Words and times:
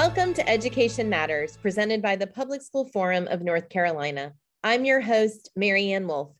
Welcome 0.00 0.32
to 0.32 0.48
Education 0.48 1.10
Matters, 1.10 1.58
presented 1.58 2.00
by 2.00 2.16
the 2.16 2.26
Public 2.26 2.62
School 2.62 2.86
Forum 2.86 3.28
of 3.28 3.42
North 3.42 3.68
Carolina. 3.68 4.32
I'm 4.64 4.86
your 4.86 5.02
host, 5.02 5.50
Mary 5.56 5.92
Ann 5.92 6.08
Wolf. 6.08 6.30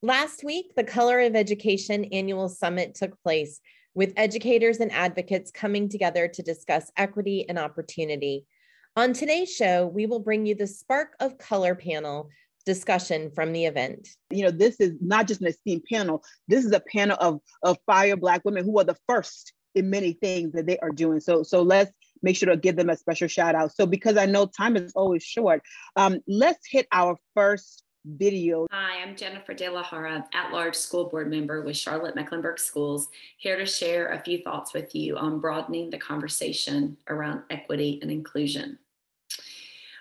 Last 0.00 0.44
week, 0.44 0.76
the 0.76 0.84
Color 0.84 1.18
of 1.22 1.34
Education 1.34 2.04
annual 2.12 2.48
summit 2.48 2.94
took 2.94 3.20
place 3.24 3.58
with 3.94 4.12
educators 4.16 4.78
and 4.78 4.92
advocates 4.92 5.50
coming 5.50 5.88
together 5.88 6.28
to 6.28 6.42
discuss 6.44 6.92
equity 6.96 7.48
and 7.48 7.58
opportunity. 7.58 8.46
On 8.94 9.12
today's 9.12 9.52
show, 9.52 9.88
we 9.88 10.06
will 10.06 10.20
bring 10.20 10.46
you 10.46 10.54
the 10.54 10.68
Spark 10.68 11.16
of 11.18 11.36
Color 11.36 11.74
panel 11.74 12.28
discussion 12.64 13.32
from 13.34 13.52
the 13.52 13.64
event. 13.64 14.06
You 14.30 14.44
know, 14.44 14.52
this 14.52 14.76
is 14.78 14.92
not 15.00 15.26
just 15.26 15.40
an 15.40 15.48
esteemed 15.48 15.82
panel, 15.90 16.22
this 16.46 16.64
is 16.64 16.70
a 16.70 16.78
panel 16.78 17.16
of, 17.20 17.40
of 17.64 17.76
fire 17.86 18.16
Black 18.16 18.42
women 18.44 18.64
who 18.64 18.78
are 18.78 18.84
the 18.84 18.98
first 19.08 19.52
in 19.74 19.90
many 19.90 20.12
things 20.12 20.52
that 20.52 20.66
they 20.66 20.78
are 20.78 20.90
doing. 20.90 21.18
So, 21.18 21.42
so 21.42 21.62
let's 21.62 21.90
make 22.22 22.36
sure 22.36 22.50
to 22.50 22.56
give 22.56 22.76
them 22.76 22.90
a 22.90 22.96
special 22.96 23.28
shout 23.28 23.54
out. 23.54 23.72
So, 23.72 23.86
because 23.86 24.16
I 24.16 24.26
know 24.26 24.46
time 24.46 24.76
is 24.76 24.92
always 24.94 25.22
short, 25.22 25.62
um, 25.96 26.20
let's 26.26 26.66
hit 26.68 26.86
our 26.92 27.16
first 27.34 27.84
video. 28.04 28.66
Hi, 28.70 29.02
I'm 29.02 29.14
Jennifer 29.14 29.52
De 29.52 29.68
La 29.68 29.82
Jara, 29.82 30.24
at 30.32 30.52
large 30.52 30.74
school 30.74 31.08
board 31.08 31.30
member 31.30 31.62
with 31.62 31.76
Charlotte 31.76 32.14
Mecklenburg 32.14 32.58
Schools, 32.58 33.08
here 33.36 33.56
to 33.58 33.66
share 33.66 34.08
a 34.08 34.20
few 34.20 34.38
thoughts 34.42 34.72
with 34.72 34.94
you 34.94 35.16
on 35.16 35.40
broadening 35.40 35.90
the 35.90 35.98
conversation 35.98 36.96
around 37.08 37.42
equity 37.50 37.98
and 38.02 38.10
inclusion. 38.10 38.78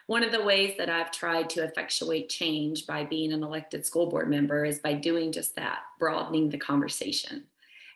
One 0.08 0.24
of 0.24 0.32
the 0.32 0.44
ways 0.44 0.76
that 0.78 0.90
I've 0.90 1.12
tried 1.12 1.52
to 1.52 1.64
effectuate 1.64 2.30
change 2.30 2.88
by 2.88 3.04
being 3.04 3.32
an 3.32 3.44
elected 3.44 3.86
school 3.86 4.08
board 4.08 4.30
member 4.30 4.66
is 4.66 4.80
by 4.80 4.94
doing 4.94 5.32
just 5.32 5.56
that, 5.56 5.80
broadening 6.00 6.50
the 6.50 6.58
conversation. 6.58 7.44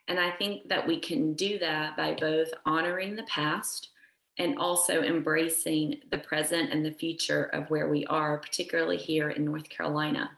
And 0.08 0.20
I 0.20 0.32
think 0.32 0.68
that 0.70 0.86
we 0.86 1.00
can 1.00 1.34
do 1.34 1.58
that 1.60 1.98
by 1.98 2.14
both 2.14 2.50
honoring 2.66 3.16
the 3.16 3.24
past 3.24 3.90
and 4.38 4.58
also 4.58 5.04
embracing 5.04 6.02
the 6.12 6.18
present 6.18 6.72
and 6.72 6.86
the 6.86 6.92
future 6.92 7.46
of 7.46 7.70
where 7.70 7.90
we 7.90 8.06
are, 8.06 8.38
particularly 8.38 8.98
here 8.98 9.30
in 9.30 9.46
North 9.46 9.70
Carolina. 9.70 10.32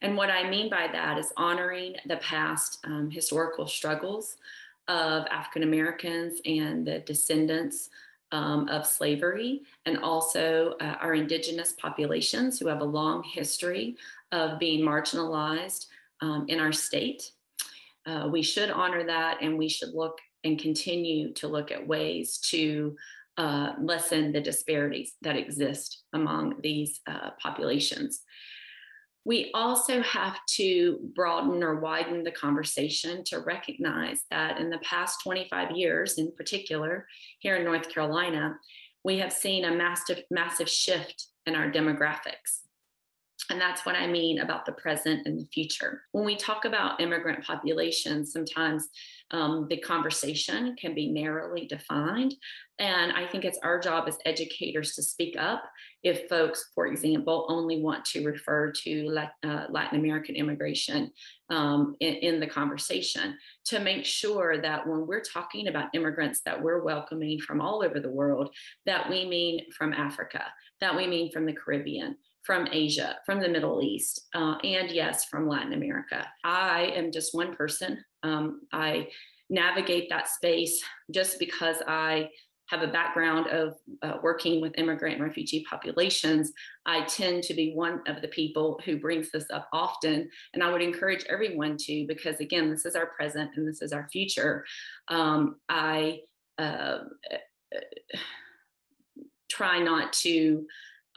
And 0.00 0.16
what 0.16 0.30
I 0.30 0.48
mean 0.50 0.68
by 0.68 0.88
that 0.90 1.18
is 1.18 1.32
honoring 1.36 1.94
the 2.06 2.16
past 2.16 2.78
um, 2.84 3.10
historical 3.10 3.68
struggles 3.68 4.36
of 4.88 5.26
African 5.30 5.62
Americans 5.62 6.40
and 6.44 6.84
the 6.84 6.98
descendants 7.00 7.90
um, 8.32 8.66
of 8.68 8.86
slavery, 8.86 9.62
and 9.86 9.98
also 9.98 10.74
uh, 10.80 10.96
our 11.00 11.14
indigenous 11.14 11.72
populations 11.72 12.58
who 12.58 12.66
have 12.66 12.80
a 12.80 12.84
long 12.84 13.22
history 13.22 13.96
of 14.32 14.58
being 14.58 14.84
marginalized 14.84 15.86
um, 16.22 16.46
in 16.48 16.58
our 16.58 16.72
state. 16.72 17.32
Uh, 18.06 18.28
we 18.32 18.42
should 18.42 18.70
honor 18.70 19.04
that 19.04 19.38
and 19.42 19.56
we 19.56 19.68
should 19.68 19.90
look 19.94 20.18
and 20.44 20.58
continue 20.58 21.32
to 21.34 21.48
look 21.48 21.70
at 21.70 21.86
ways 21.86 22.38
to 22.50 22.96
uh, 23.38 23.72
lessen 23.80 24.32
the 24.32 24.40
disparities 24.40 25.14
that 25.22 25.36
exist 25.36 26.02
among 26.12 26.54
these 26.62 27.00
uh, 27.06 27.30
populations. 27.40 28.22
We 29.24 29.50
also 29.54 30.02
have 30.02 30.38
to 30.56 30.98
broaden 31.14 31.62
or 31.62 31.78
widen 31.78 32.24
the 32.24 32.32
conversation 32.32 33.22
to 33.26 33.38
recognize 33.38 34.24
that 34.30 34.58
in 34.58 34.68
the 34.68 34.78
past 34.78 35.22
25 35.22 35.70
years, 35.72 36.18
in 36.18 36.32
particular, 36.32 37.06
here 37.38 37.56
in 37.56 37.64
North 37.64 37.88
Carolina, 37.88 38.56
we 39.04 39.18
have 39.18 39.32
seen 39.32 39.64
a 39.64 39.74
massive, 39.74 40.22
massive 40.30 40.68
shift 40.68 41.28
in 41.46 41.54
our 41.54 41.70
demographics. 41.70 42.62
And 43.50 43.60
that's 43.60 43.84
what 43.84 43.96
I 43.96 44.06
mean 44.06 44.40
about 44.40 44.66
the 44.66 44.72
present 44.72 45.26
and 45.26 45.38
the 45.38 45.46
future. 45.46 46.02
When 46.12 46.24
we 46.24 46.36
talk 46.36 46.64
about 46.64 47.00
immigrant 47.00 47.44
populations, 47.44 48.32
sometimes 48.32 48.88
um, 49.32 49.66
the 49.68 49.78
conversation 49.78 50.76
can 50.76 50.94
be 50.94 51.10
narrowly 51.10 51.66
defined. 51.66 52.34
And 52.78 53.12
I 53.12 53.26
think 53.26 53.44
it's 53.44 53.58
our 53.62 53.78
job 53.78 54.08
as 54.08 54.18
educators 54.24 54.94
to 54.94 55.02
speak 55.02 55.36
up 55.38 55.62
if 56.02 56.28
folks, 56.28 56.70
for 56.74 56.86
example, 56.86 57.46
only 57.48 57.80
want 57.80 58.04
to 58.06 58.24
refer 58.24 58.72
to 58.72 59.16
uh, 59.44 59.66
Latin 59.70 60.00
American 60.00 60.34
immigration 60.34 61.12
um, 61.48 61.94
in, 62.00 62.14
in, 62.14 62.40
the 62.40 62.46
conversation 62.46 63.36
to 63.66 63.78
make 63.78 64.04
sure 64.04 64.60
that 64.60 64.86
when 64.86 65.06
we're 65.06 65.22
talking 65.22 65.68
about 65.68 65.94
immigrants 65.94 66.40
that 66.44 66.60
we're 66.60 66.82
welcoming 66.82 67.38
from 67.38 67.60
all 67.60 67.84
over 67.84 68.00
the 68.00 68.10
world, 68.10 68.52
that 68.84 69.08
we 69.08 69.26
mean 69.26 69.70
from 69.70 69.92
Africa, 69.92 70.42
that 70.80 70.96
we 70.96 71.06
mean 71.06 71.30
from 71.30 71.46
the 71.46 71.52
Caribbean, 71.52 72.16
from 72.44 72.68
Asia, 72.70 73.16
from 73.24 73.40
the 73.40 73.48
Middle 73.48 73.82
East, 73.82 74.28
uh, 74.34 74.56
and 74.64 74.90
yes, 74.90 75.24
from 75.26 75.48
Latin 75.48 75.72
America. 75.74 76.26
I 76.44 76.92
am 76.94 77.12
just 77.12 77.34
one 77.34 77.54
person. 77.54 78.04
Um, 78.22 78.62
I 78.72 79.08
navigate 79.48 80.08
that 80.08 80.28
space 80.28 80.82
just 81.10 81.38
because 81.38 81.76
I 81.86 82.30
have 82.72 82.82
a 82.82 82.88
background 82.88 83.48
of 83.48 83.76
uh, 84.02 84.16
working 84.22 84.60
with 84.62 84.72
immigrant 84.78 85.16
and 85.16 85.24
refugee 85.24 85.64
populations, 85.68 86.52
I 86.86 87.04
tend 87.04 87.42
to 87.44 87.54
be 87.54 87.74
one 87.74 88.00
of 88.06 88.22
the 88.22 88.28
people 88.28 88.80
who 88.84 88.98
brings 88.98 89.30
this 89.30 89.44
up 89.52 89.68
often. 89.74 90.30
And 90.54 90.62
I 90.62 90.72
would 90.72 90.80
encourage 90.80 91.24
everyone 91.28 91.76
to, 91.80 92.06
because 92.06 92.40
again, 92.40 92.70
this 92.70 92.86
is 92.86 92.96
our 92.96 93.06
present 93.06 93.50
and 93.56 93.68
this 93.68 93.82
is 93.82 93.92
our 93.92 94.08
future. 94.10 94.64
Um, 95.08 95.56
I 95.68 96.20
uh, 96.56 97.00
try 99.50 99.78
not 99.78 100.14
to 100.14 100.66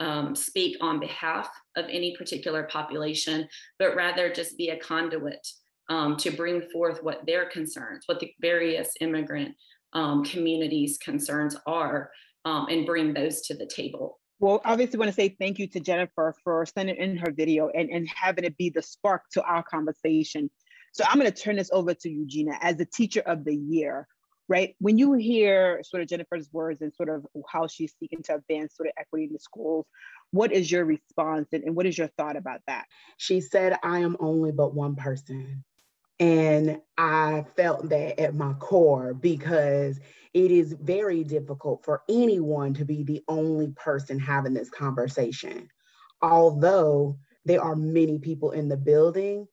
um, 0.00 0.34
speak 0.34 0.76
on 0.80 1.00
behalf 1.00 1.48
of 1.76 1.86
any 1.90 2.14
particular 2.16 2.64
population, 2.64 3.48
but 3.78 3.96
rather 3.96 4.32
just 4.32 4.56
be 4.56 4.68
a 4.68 4.78
conduit 4.78 5.46
um, 5.88 6.16
to 6.16 6.30
bring 6.30 6.62
forth 6.72 7.02
what 7.02 7.24
their 7.26 7.46
concerns, 7.46 8.04
what 8.06 8.20
the 8.20 8.32
various 8.40 8.92
immigrant 9.00 9.54
um, 9.92 10.24
communities' 10.24 10.98
concerns 10.98 11.56
are, 11.66 12.10
um, 12.44 12.66
and 12.68 12.86
bring 12.86 13.14
those 13.14 13.40
to 13.42 13.54
the 13.54 13.66
table. 13.66 14.18
Well, 14.38 14.60
obviously, 14.64 14.98
want 14.98 15.08
to 15.08 15.14
say 15.14 15.34
thank 15.40 15.58
you 15.58 15.66
to 15.68 15.80
Jennifer 15.80 16.34
for 16.44 16.66
sending 16.66 16.96
in 16.96 17.16
her 17.16 17.32
video 17.32 17.68
and, 17.68 17.88
and 17.88 18.06
having 18.14 18.44
it 18.44 18.56
be 18.58 18.68
the 18.68 18.82
spark 18.82 19.22
to 19.32 19.42
our 19.42 19.62
conversation. 19.62 20.50
So 20.92 21.04
I'm 21.08 21.18
going 21.18 21.30
to 21.30 21.42
turn 21.42 21.56
this 21.56 21.70
over 21.72 21.94
to 21.94 22.08
Eugenia 22.08 22.58
as 22.60 22.76
the 22.76 22.86
teacher 22.86 23.20
of 23.20 23.44
the 23.44 23.54
year 23.54 24.06
right? 24.48 24.74
When 24.78 24.98
you 24.98 25.14
hear 25.14 25.82
sort 25.82 26.02
of 26.02 26.08
Jennifer's 26.08 26.48
words 26.52 26.80
and 26.80 26.94
sort 26.94 27.08
of 27.08 27.26
how 27.48 27.66
she's 27.66 27.94
seeking 27.98 28.22
to 28.24 28.36
advance 28.36 28.76
sort 28.76 28.88
of 28.88 28.92
equity 28.98 29.24
in 29.24 29.32
the 29.32 29.38
schools, 29.38 29.86
what 30.30 30.52
is 30.52 30.70
your 30.70 30.84
response 30.84 31.48
and, 31.52 31.64
and 31.64 31.74
what 31.74 31.86
is 31.86 31.98
your 31.98 32.08
thought 32.16 32.36
about 32.36 32.60
that? 32.66 32.86
She 33.16 33.40
said, 33.40 33.78
I 33.82 34.00
am 34.00 34.16
only 34.20 34.52
but 34.52 34.74
one 34.74 34.96
person. 34.96 35.64
And 36.18 36.80
I 36.96 37.44
felt 37.56 37.88
that 37.90 38.20
at 38.20 38.34
my 38.34 38.54
core 38.54 39.12
because 39.12 40.00
it 40.32 40.50
is 40.50 40.72
very 40.72 41.24
difficult 41.24 41.84
for 41.84 42.02
anyone 42.08 42.74
to 42.74 42.84
be 42.84 43.02
the 43.02 43.22
only 43.28 43.72
person 43.76 44.18
having 44.18 44.54
this 44.54 44.70
conversation. 44.70 45.68
Although 46.22 47.18
there 47.44 47.62
are 47.62 47.76
many 47.76 48.18
people 48.18 48.52
in 48.52 48.68
the 48.68 48.76
building 48.76 49.46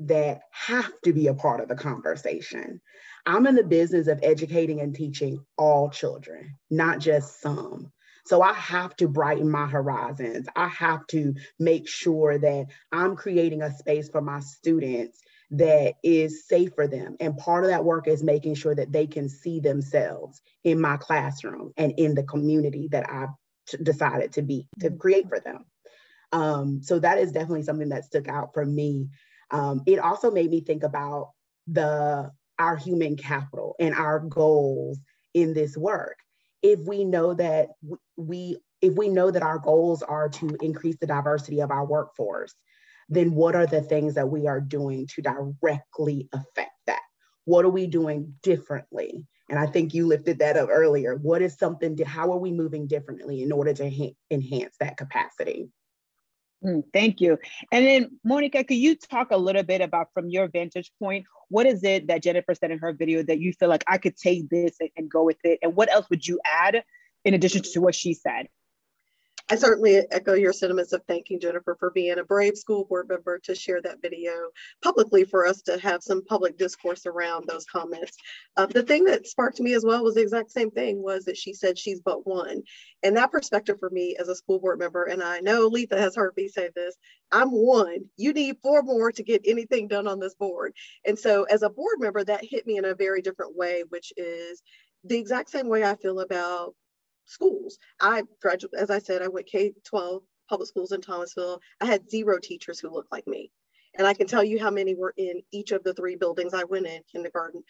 that 0.00 0.42
have 0.50 0.90
to 1.04 1.12
be 1.12 1.26
a 1.26 1.34
part 1.34 1.60
of 1.60 1.68
the 1.68 1.74
conversation. 1.74 2.80
I'm 3.24 3.46
in 3.46 3.54
the 3.54 3.64
business 3.64 4.08
of 4.08 4.20
educating 4.22 4.80
and 4.80 4.94
teaching 4.94 5.44
all 5.56 5.90
children, 5.90 6.56
not 6.70 6.98
just 6.98 7.40
some. 7.40 7.92
So 8.24 8.40
I 8.40 8.52
have 8.52 8.94
to 8.96 9.08
brighten 9.08 9.50
my 9.50 9.66
horizons. 9.66 10.46
I 10.54 10.68
have 10.68 11.06
to 11.08 11.34
make 11.58 11.88
sure 11.88 12.38
that 12.38 12.66
I'm 12.90 13.16
creating 13.16 13.62
a 13.62 13.76
space 13.76 14.08
for 14.08 14.20
my 14.20 14.40
students 14.40 15.18
that 15.52 15.94
is 16.02 16.46
safe 16.46 16.74
for 16.74 16.86
them. 16.86 17.16
And 17.20 17.36
part 17.36 17.64
of 17.64 17.70
that 17.70 17.84
work 17.84 18.08
is 18.08 18.22
making 18.22 18.54
sure 18.54 18.74
that 18.74 18.92
they 18.92 19.06
can 19.06 19.28
see 19.28 19.60
themselves 19.60 20.40
in 20.64 20.80
my 20.80 20.96
classroom 20.96 21.72
and 21.76 21.92
in 21.98 22.14
the 22.14 22.22
community 22.22 22.88
that 22.92 23.10
I've 23.10 23.82
decided 23.82 24.32
to 24.32 24.42
be, 24.42 24.66
to 24.80 24.90
create 24.90 25.28
for 25.28 25.40
them. 25.40 25.64
Um, 26.32 26.82
so 26.82 26.98
that 26.98 27.18
is 27.18 27.32
definitely 27.32 27.64
something 27.64 27.90
that 27.90 28.04
stuck 28.04 28.28
out 28.28 28.54
for 28.54 28.64
me. 28.64 29.08
Um, 29.52 29.82
it 29.86 29.98
also 29.98 30.30
made 30.30 30.50
me 30.50 30.60
think 30.60 30.82
about 30.82 31.32
the 31.66 32.30
our 32.58 32.76
human 32.76 33.16
capital 33.16 33.74
and 33.78 33.94
our 33.94 34.20
goals 34.20 34.98
in 35.34 35.54
this 35.54 35.76
work. 35.76 36.16
If 36.62 36.80
we 36.80 37.04
know 37.04 37.34
that 37.34 37.68
we 38.16 38.58
if 38.80 38.94
we 38.94 39.08
know 39.08 39.30
that 39.30 39.42
our 39.42 39.58
goals 39.58 40.02
are 40.02 40.28
to 40.28 40.56
increase 40.60 40.96
the 41.00 41.06
diversity 41.06 41.60
of 41.60 41.70
our 41.70 41.86
workforce, 41.86 42.54
then 43.08 43.34
what 43.34 43.54
are 43.54 43.66
the 43.66 43.82
things 43.82 44.14
that 44.14 44.28
we 44.28 44.46
are 44.46 44.60
doing 44.60 45.06
to 45.14 45.22
directly 45.22 46.28
affect 46.32 46.72
that? 46.86 47.02
What 47.44 47.64
are 47.64 47.70
we 47.70 47.86
doing 47.86 48.34
differently? 48.42 49.26
And 49.48 49.58
I 49.58 49.66
think 49.66 49.92
you 49.92 50.06
lifted 50.06 50.38
that 50.38 50.56
up 50.56 50.68
earlier. 50.70 51.16
What 51.16 51.42
is 51.42 51.58
something, 51.58 51.96
how 51.98 52.32
are 52.32 52.38
we 52.38 52.52
moving 52.52 52.86
differently 52.86 53.42
in 53.42 53.52
order 53.52 53.74
to 53.74 53.90
ha- 53.90 54.16
enhance 54.30 54.76
that 54.80 54.96
capacity? 54.96 55.68
Mm, 56.64 56.82
thank 56.92 57.20
you. 57.20 57.38
And 57.72 57.86
then, 57.86 58.18
Monika, 58.26 58.66
could 58.66 58.76
you 58.76 58.94
talk 58.94 59.30
a 59.30 59.36
little 59.36 59.64
bit 59.64 59.80
about 59.80 60.08
from 60.14 60.28
your 60.28 60.48
vantage 60.48 60.92
point, 60.98 61.26
what 61.48 61.66
is 61.66 61.82
it 61.82 62.06
that 62.06 62.22
Jennifer 62.22 62.54
said 62.54 62.70
in 62.70 62.78
her 62.78 62.92
video 62.92 63.22
that 63.24 63.40
you 63.40 63.52
feel 63.52 63.68
like 63.68 63.84
I 63.88 63.98
could 63.98 64.16
take 64.16 64.48
this 64.48 64.76
and, 64.80 64.90
and 64.96 65.10
go 65.10 65.24
with 65.24 65.38
it? 65.44 65.58
And 65.62 65.74
what 65.74 65.90
else 65.92 66.08
would 66.08 66.26
you 66.26 66.40
add 66.44 66.84
in 67.24 67.34
addition 67.34 67.62
to 67.62 67.80
what 67.80 67.94
she 67.94 68.14
said? 68.14 68.48
I 69.52 69.54
certainly 69.54 69.96
echo 70.10 70.32
your 70.32 70.54
sentiments 70.54 70.94
of 70.94 71.02
thanking 71.06 71.38
Jennifer 71.38 71.76
for 71.78 71.90
being 71.90 72.18
a 72.18 72.24
brave 72.24 72.56
school 72.56 72.86
board 72.86 73.06
member 73.10 73.38
to 73.40 73.54
share 73.54 73.82
that 73.82 74.00
video 74.00 74.32
publicly 74.82 75.24
for 75.24 75.46
us 75.46 75.60
to 75.64 75.78
have 75.78 76.02
some 76.02 76.24
public 76.24 76.56
discourse 76.56 77.04
around 77.04 77.46
those 77.46 77.66
comments. 77.66 78.16
Uh, 78.56 78.64
the 78.64 78.82
thing 78.82 79.04
that 79.04 79.26
sparked 79.26 79.60
me 79.60 79.74
as 79.74 79.84
well 79.84 80.02
was 80.02 80.14
the 80.14 80.22
exact 80.22 80.52
same 80.52 80.70
thing 80.70 81.02
was 81.02 81.26
that 81.26 81.36
she 81.36 81.52
said 81.52 81.76
she's 81.76 82.00
but 82.00 82.26
one. 82.26 82.62
And 83.02 83.14
that 83.18 83.30
perspective 83.30 83.76
for 83.78 83.90
me 83.90 84.16
as 84.18 84.28
a 84.28 84.34
school 84.34 84.58
board 84.58 84.78
member, 84.78 85.04
and 85.04 85.22
I 85.22 85.40
know 85.40 85.66
Letha 85.66 86.00
has 86.00 86.16
heard 86.16 86.32
me 86.34 86.48
say 86.48 86.70
this, 86.74 86.96
I'm 87.30 87.50
one. 87.50 88.06
You 88.16 88.32
need 88.32 88.56
four 88.62 88.82
more 88.82 89.12
to 89.12 89.22
get 89.22 89.42
anything 89.44 89.86
done 89.86 90.08
on 90.08 90.18
this 90.18 90.34
board. 90.34 90.72
And 91.04 91.18
so 91.18 91.42
as 91.44 91.60
a 91.60 91.68
board 91.68 91.98
member, 92.00 92.24
that 92.24 92.42
hit 92.42 92.66
me 92.66 92.78
in 92.78 92.86
a 92.86 92.94
very 92.94 93.20
different 93.20 93.54
way, 93.54 93.84
which 93.90 94.14
is 94.16 94.62
the 95.04 95.18
exact 95.18 95.50
same 95.50 95.68
way 95.68 95.84
I 95.84 95.96
feel 95.96 96.20
about 96.20 96.74
schools. 97.24 97.78
I 98.00 98.22
graduated, 98.40 98.80
as 98.80 98.90
I 98.90 98.98
said, 98.98 99.22
I 99.22 99.28
went 99.28 99.46
K 99.46 99.72
12 99.84 100.22
public 100.48 100.68
schools 100.68 100.92
in 100.92 101.00
Thomasville. 101.00 101.60
I 101.80 101.86
had 101.86 102.10
zero 102.10 102.38
teachers 102.42 102.80
who 102.80 102.90
looked 102.90 103.12
like 103.12 103.26
me. 103.26 103.50
And 103.98 104.06
I 104.06 104.14
can 104.14 104.26
tell 104.26 104.42
you 104.42 104.58
how 104.58 104.70
many 104.70 104.94
were 104.94 105.14
in 105.16 105.42
each 105.52 105.72
of 105.72 105.84
the 105.84 105.92
three 105.92 106.16
buildings 106.16 106.54
I 106.54 106.64
went 106.64 106.86
in 106.86 107.02
kindergarten, 107.10 107.62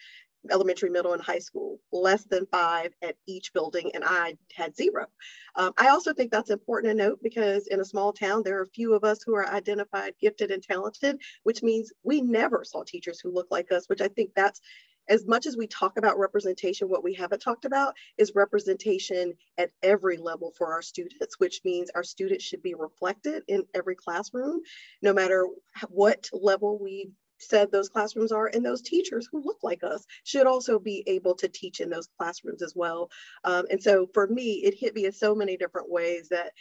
elementary, 0.51 0.89
middle, 0.89 1.13
and 1.13 1.21
high 1.21 1.39
school, 1.39 1.79
less 1.91 2.23
than 2.23 2.45
five 2.45 2.93
at 3.01 3.15
each 3.27 3.53
building, 3.53 3.91
and 3.93 4.03
I 4.05 4.35
had 4.53 4.75
zero. 4.75 5.07
Um, 5.55 5.73
I 5.77 5.89
also 5.89 6.13
think 6.13 6.31
that's 6.31 6.49
important 6.49 6.91
to 6.91 7.03
note 7.03 7.19
because 7.21 7.67
in 7.67 7.79
a 7.79 7.85
small 7.85 8.13
town, 8.13 8.43
there 8.43 8.57
are 8.59 8.63
a 8.63 8.67
few 8.67 8.93
of 8.93 9.03
us 9.03 9.19
who 9.25 9.35
are 9.35 9.47
identified, 9.47 10.13
gifted, 10.19 10.51
and 10.51 10.63
talented, 10.63 11.21
which 11.43 11.63
means 11.63 11.91
we 12.03 12.21
never 12.21 12.63
saw 12.63 12.83
teachers 12.83 13.19
who 13.19 13.31
look 13.31 13.47
like 13.51 13.71
us, 13.71 13.87
which 13.87 14.01
I 14.01 14.07
think 14.07 14.31
that's 14.35 14.61
as 15.09 15.25
much 15.27 15.45
as 15.45 15.57
we 15.57 15.67
talk 15.67 15.97
about 15.97 16.19
representation, 16.19 16.89
what 16.89 17.03
we 17.03 17.13
haven't 17.13 17.41
talked 17.41 17.65
about 17.65 17.95
is 18.17 18.33
representation 18.35 19.33
at 19.57 19.71
every 19.81 20.17
level 20.17 20.53
for 20.57 20.73
our 20.73 20.81
students, 20.81 21.39
which 21.39 21.61
means 21.63 21.89
our 21.93 22.03
students 22.03 22.43
should 22.43 22.61
be 22.61 22.75
reflected 22.75 23.43
in 23.47 23.63
every 23.73 23.95
classroom, 23.95 24.61
no 25.01 25.13
matter 25.13 25.47
what 25.89 26.29
level 26.33 26.79
we 26.81 27.11
said 27.39 27.71
those 27.71 27.89
classrooms 27.89 28.31
are 28.31 28.47
and 28.47 28.65
those 28.65 28.81
teachers 28.81 29.27
who 29.31 29.43
look 29.43 29.57
like 29.63 29.83
us 29.83 30.05
should 30.23 30.47
also 30.47 30.79
be 30.79 31.03
able 31.07 31.35
to 31.35 31.49
teach 31.49 31.81
in 31.81 31.89
those 31.89 32.07
classrooms 32.17 32.61
as 32.61 32.73
well. 32.75 33.09
Um, 33.43 33.65
and 33.69 33.81
so 33.83 34.07
for 34.13 34.27
me 34.27 34.61
it 34.63 34.75
hit 34.77 34.95
me 34.95 35.05
in 35.05 35.11
so 35.11 35.35
many 35.35 35.57
different 35.57 35.91
ways 35.91 36.29
that 36.29 36.51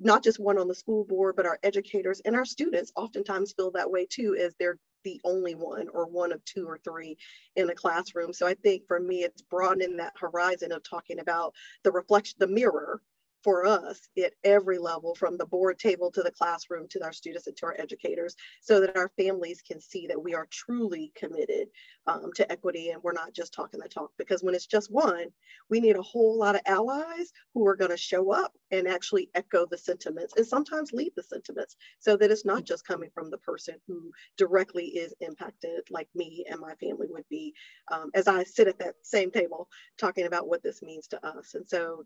not 0.00 0.22
just 0.22 0.38
one 0.38 0.58
on 0.58 0.68
the 0.68 0.74
school 0.74 1.04
board, 1.04 1.36
but 1.36 1.46
our 1.46 1.58
educators 1.62 2.20
and 2.24 2.36
our 2.36 2.44
students 2.44 2.92
oftentimes 2.96 3.52
feel 3.52 3.72
that 3.72 3.90
way 3.90 4.06
too, 4.08 4.36
as 4.40 4.54
they're 4.58 4.78
the 5.04 5.20
only 5.24 5.54
one 5.54 5.88
or 5.92 6.06
one 6.06 6.32
of 6.32 6.44
two 6.44 6.66
or 6.66 6.78
three 6.78 7.16
in 7.56 7.70
a 7.70 7.74
classroom. 7.74 8.32
So 8.32 8.46
I 8.46 8.54
think 8.54 8.86
for 8.86 9.00
me, 9.00 9.22
it's 9.22 9.42
broadening 9.42 9.96
that 9.98 10.14
horizon 10.18 10.72
of 10.72 10.82
talking 10.82 11.18
about 11.18 11.54
the 11.82 11.92
reflection, 11.92 12.36
the 12.38 12.46
mirror 12.46 13.00
for 13.42 13.66
us 13.66 14.08
at 14.22 14.32
every 14.44 14.78
level 14.78 15.14
from 15.14 15.36
the 15.36 15.46
board 15.46 15.78
table 15.78 16.10
to 16.10 16.22
the 16.22 16.30
classroom 16.30 16.86
to 16.88 17.02
our 17.02 17.12
students 17.12 17.46
and 17.46 17.56
to 17.56 17.66
our 17.66 17.76
educators 17.78 18.36
so 18.60 18.80
that 18.80 18.96
our 18.96 19.10
families 19.16 19.62
can 19.66 19.80
see 19.80 20.06
that 20.06 20.22
we 20.22 20.34
are 20.34 20.46
truly 20.50 21.12
committed 21.14 21.68
um, 22.06 22.30
to 22.34 22.50
equity 22.50 22.90
and 22.90 23.02
we're 23.02 23.12
not 23.12 23.32
just 23.32 23.52
talking 23.52 23.80
the 23.80 23.88
talk 23.88 24.10
because 24.18 24.42
when 24.42 24.54
it's 24.54 24.66
just 24.66 24.90
one 24.90 25.26
we 25.70 25.80
need 25.80 25.96
a 25.96 26.02
whole 26.02 26.38
lot 26.38 26.54
of 26.54 26.60
allies 26.66 27.32
who 27.54 27.66
are 27.66 27.76
going 27.76 27.90
to 27.90 27.96
show 27.96 28.32
up 28.32 28.52
and 28.70 28.86
actually 28.88 29.30
echo 29.34 29.66
the 29.66 29.78
sentiments 29.78 30.34
and 30.36 30.46
sometimes 30.46 30.92
lead 30.92 31.12
the 31.16 31.22
sentiments 31.22 31.76
so 31.98 32.16
that 32.16 32.30
it's 32.30 32.44
not 32.44 32.64
just 32.64 32.86
coming 32.86 33.10
from 33.14 33.30
the 33.30 33.38
person 33.38 33.74
who 33.86 34.10
directly 34.36 34.86
is 34.86 35.14
impacted 35.20 35.80
like 35.90 36.08
me 36.14 36.44
and 36.50 36.60
my 36.60 36.74
family 36.74 37.06
would 37.10 37.28
be 37.28 37.54
um, 37.90 38.10
as 38.14 38.28
i 38.28 38.42
sit 38.42 38.68
at 38.68 38.78
that 38.78 38.94
same 39.02 39.30
table 39.30 39.68
talking 39.98 40.26
about 40.26 40.48
what 40.48 40.62
this 40.62 40.82
means 40.82 41.06
to 41.06 41.26
us 41.26 41.54
and 41.54 41.68
so 41.68 42.04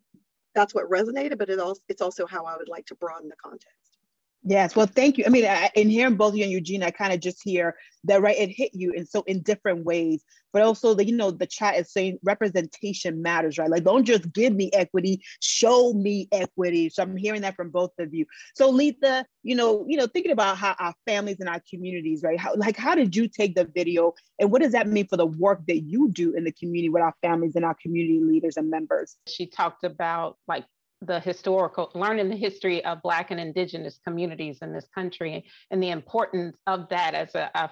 that's 0.57 0.75
what 0.75 0.91
resonated, 0.91 1.39
but 1.39 1.51
it 1.51 1.61
also, 1.61 1.83
it's 1.91 2.03
also 2.03 2.27
how 2.27 2.47
I 2.47 2.57
would 2.59 2.69
like 2.71 2.87
to 2.89 2.97
broaden 2.97 3.31
the 3.31 3.37
context. 3.37 3.86
Yes, 4.49 4.77
well, 4.77 4.87
thank 4.87 5.19
you. 5.19 5.25
I 5.27 5.29
mean, 5.29 5.45
I, 5.45 5.71
in 5.75 5.91
hearing 5.91 6.15
both 6.15 6.37
you 6.37 6.45
and 6.45 6.53
Eugene, 6.53 6.85
I 6.85 6.93
kind 6.93 7.13
of 7.13 7.19
just 7.19 7.43
hear 7.43 7.75
that 8.05 8.23
right. 8.23 8.37
It 8.39 8.51
hit 8.51 8.71
you 8.75 8.93
in 8.93 9.05
so 9.05 9.25
in 9.27 9.43
different 9.43 9.85
ways, 9.85 10.23
but 10.53 10.63
also 10.63 10.95
the 10.95 11.05
you 11.05 11.17
know 11.17 11.33
the 11.33 11.49
chat 11.49 11.75
is 11.75 11.93
saying 11.93 12.21
representation 12.23 13.21
matters, 13.21 13.59
right? 13.59 13.69
Like, 13.69 13.83
don't 13.83 14.05
just 14.05 14.33
give 14.33 14.55
me 14.55 14.71
equity, 14.73 15.21
show 15.43 15.93
me 15.95 16.29
equity. 16.31 16.89
So 16.91 17.03
I'm 17.03 17.17
hearing 17.17 17.43
that 17.43 17.57
from 17.57 17.71
both 17.71 17.91
of 17.99 18.15
you. 18.15 18.25
So 18.55 18.71
Letha, 18.71 19.27
you 19.43 19.57
know, 19.57 19.85
you 19.89 19.97
know, 19.97 20.07
thinking 20.07 20.31
about 20.31 20.57
how 20.59 20.77
our 20.79 20.95
families 21.07 21.41
and 21.41 21.49
our 21.49 21.61
communities, 21.69 22.23
right? 22.23 22.39
How 22.39 22.55
like 22.55 22.77
how 22.77 22.95
did 22.95 23.17
you 23.17 23.27
take 23.27 23.57
the 23.57 23.65
video, 23.65 24.15
and 24.39 24.53
what 24.53 24.63
does 24.63 24.73
that 24.73 24.87
mean 24.87 25.09
for 25.09 25.17
the 25.17 25.27
work 25.27 25.67
that 25.67 25.81
you 25.81 26.09
do 26.13 26.35
in 26.35 26.45
the 26.45 26.53
community 26.53 26.89
with 26.89 27.03
our 27.03 27.15
families 27.21 27.57
and 27.57 27.65
our 27.65 27.75
community 27.83 28.21
leaders 28.21 28.57
and 28.57 28.71
members? 28.71 29.17
She 29.27 29.47
talked 29.47 29.83
about 29.83 30.37
like 30.47 30.67
the 31.03 31.21
historical 31.21 31.91
learning 31.95 32.29
the 32.29 32.37
history 32.37 32.85
of 32.85 33.03
black 33.03 33.31
and 33.31 33.39
indigenous 33.39 33.99
communities 34.05 34.59
in 34.63 34.73
this 34.73 34.87
country 34.95 35.45
and 35.71 35.83
the 35.83 35.91
importance 35.91 36.57
of 36.67 36.89
that 36.89 37.15
as 37.15 37.35
a, 37.35 37.51
a 37.55 37.71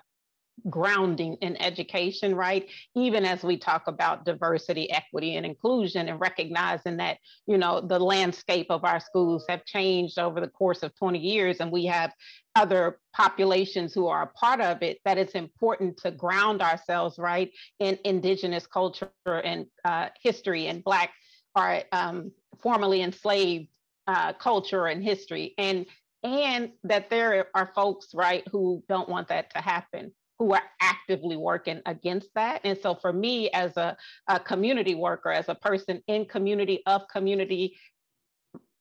grounding 0.71 1.35
in 1.41 1.61
education, 1.61 2.35
right? 2.35 2.69
Even 2.95 3.25
as 3.25 3.43
we 3.43 3.57
talk 3.57 3.87
about 3.87 4.25
diversity, 4.25 4.91
equity, 4.91 5.37
and 5.37 5.45
inclusion, 5.45 6.09
and 6.09 6.21
recognizing 6.21 6.97
that, 6.97 7.19
you 7.47 7.59
know, 7.59 7.81
the 7.81 7.99
landscape 7.99 8.69
of 8.71 8.85
our 8.85 9.01
schools 9.01 9.45
have 9.49 9.65
changed 9.65 10.19
over 10.19 10.41
the 10.41 10.49
course 10.49 10.83
of 10.83 10.95
20 10.97 11.19
years, 11.19 11.59
and 11.61 11.73
we 11.73 11.85
have 11.87 12.13
other 12.55 13.01
populations 13.13 13.93
who 13.93 14.07
are 14.07 14.23
a 14.23 14.39
part 14.39 14.61
of 14.61 14.83
it, 14.83 14.99
that 15.05 15.19
it's 15.19 15.35
important 15.35 15.97
to 15.97 16.11
ground 16.11 16.63
ourselves, 16.63 17.19
right, 17.19 17.51
in 17.81 17.99
indigenous 18.05 18.67
culture 18.67 19.11
and 19.27 19.67
uh, 19.85 20.09
history 20.23 20.69
and 20.69 20.85
Black 20.85 21.11
art. 21.57 21.85
um, 21.93 22.31
formerly 22.63 23.03
enslaved 23.03 23.69
uh, 24.07 24.33
culture 24.35 24.87
and 24.87 25.03
history, 25.03 25.55
and 25.59 25.87
and 26.23 26.73
that 26.85 27.11
there 27.11 27.49
are 27.55 27.71
folks 27.75 28.15
right 28.15 28.47
who 28.51 28.83
don't 28.89 29.09
want 29.09 29.29
that 29.29 29.53
to 29.55 29.61
happen 29.61 30.13
who 30.39 30.53
are 30.53 30.63
actively 30.81 31.37
working 31.37 31.81
against 31.87 32.29
that. 32.35 32.61
And 32.65 32.77
so 32.79 32.95
for 32.95 33.13
me 33.13 33.51
as 33.51 33.77
a, 33.77 33.97
a 34.29 34.41
community 34.41 34.95
worker, 34.95 35.31
as 35.31 35.49
a 35.49 35.55
person 35.55 36.03
in 36.09 36.25
community 36.25 36.83
of 36.87 37.07
community, 37.09 37.77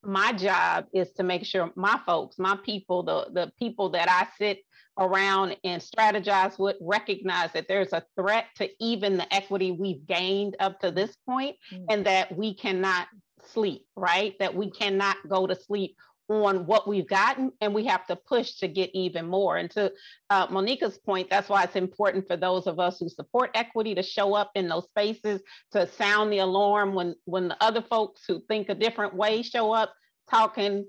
my 0.04 0.34
job 0.34 0.86
is 0.94 1.12
to 1.14 1.24
make 1.24 1.46
sure 1.46 1.72
my 1.76 2.00
folks, 2.06 2.38
my 2.38 2.58
people, 2.64 3.04
the, 3.04 3.28
the 3.32 3.52
people 3.58 3.90
that 3.90 4.10
I 4.10 4.28
sit 4.38 4.60
around 5.00 5.56
and 5.64 5.82
strategize 5.82 6.60
with 6.60 6.76
recognize 6.82 7.52
that 7.54 7.68
there's 7.68 7.94
a 7.94 8.04
threat 8.16 8.46
to 8.58 8.70
even 8.80 9.18
the 9.18 9.34
equity 9.34 9.72
we've 9.72 10.06
gained 10.06 10.56
up 10.60 10.80
to 10.82 10.92
this 10.92 11.16
point, 11.28 11.56
mm-hmm. 11.72 11.86
and 11.90 12.06
that 12.06 12.36
we 12.36 12.54
cannot 12.54 13.08
sleep, 13.52 13.86
right? 13.96 14.38
That 14.40 14.56
we 14.56 14.70
cannot 14.70 15.18
go 15.28 15.48
to 15.48 15.56
sleep 15.56 15.96
on 16.34 16.66
what 16.66 16.88
we've 16.88 17.08
gotten 17.08 17.52
and 17.62 17.74
we 17.74 17.86
have 17.86 18.06
to 18.08 18.16
push 18.16 18.56
to 18.56 18.68
get 18.68 18.90
even 18.94 19.28
more. 19.28 19.58
And 19.58 19.70
to 19.72 19.92
uh, 20.30 20.48
Monika's 20.48 20.98
point, 20.98 21.30
that's 21.30 21.50
why 21.50 21.64
it's 21.64 21.76
important 21.76 22.28
for 22.28 22.36
those 22.36 22.68
of 22.68 22.80
us 22.80 23.00
who 23.00 23.10
support 23.10 23.52
equity 23.54 23.96
to 23.96 24.04
show 24.04 24.34
up 24.34 24.52
in 24.56 24.68
those 24.68 24.86
spaces, 24.86 25.42
to 25.72 25.88
sound 25.88 26.32
the 26.32 26.40
alarm 26.40 26.94
when, 26.94 27.16
when 27.26 27.48
the 27.50 27.58
other 27.62 27.82
folks 27.82 28.22
who 28.28 28.42
think 28.48 28.70
a 28.70 28.76
different 28.76 29.14
way 29.14 29.42
show 29.42 29.72
up 29.72 29.94
talking 30.30 30.86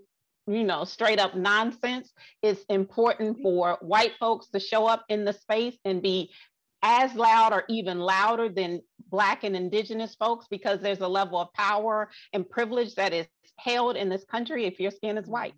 you 0.46 0.64
know, 0.64 0.84
straight 0.84 1.18
up 1.18 1.34
nonsense. 1.34 2.12
It's 2.42 2.62
important 2.68 3.40
for 3.42 3.78
white 3.80 4.12
folks 4.20 4.48
to 4.48 4.60
show 4.60 4.86
up 4.86 5.04
in 5.08 5.24
the 5.24 5.32
space 5.32 5.76
and 5.84 6.02
be 6.02 6.30
as 6.84 7.14
loud 7.14 7.52
or 7.52 7.64
even 7.68 7.98
louder 7.98 8.48
than 8.48 8.80
Black 9.08 9.42
and 9.42 9.56
Indigenous 9.56 10.14
folks 10.14 10.46
because 10.50 10.80
there's 10.80 11.00
a 11.00 11.08
level 11.08 11.38
of 11.40 11.52
power 11.54 12.10
and 12.32 12.48
privilege 12.48 12.94
that 12.96 13.12
is 13.12 13.26
held 13.58 13.96
in 13.96 14.08
this 14.08 14.24
country 14.24 14.66
if 14.66 14.78
your 14.78 14.90
skin 14.90 15.16
is 15.16 15.26
white. 15.26 15.54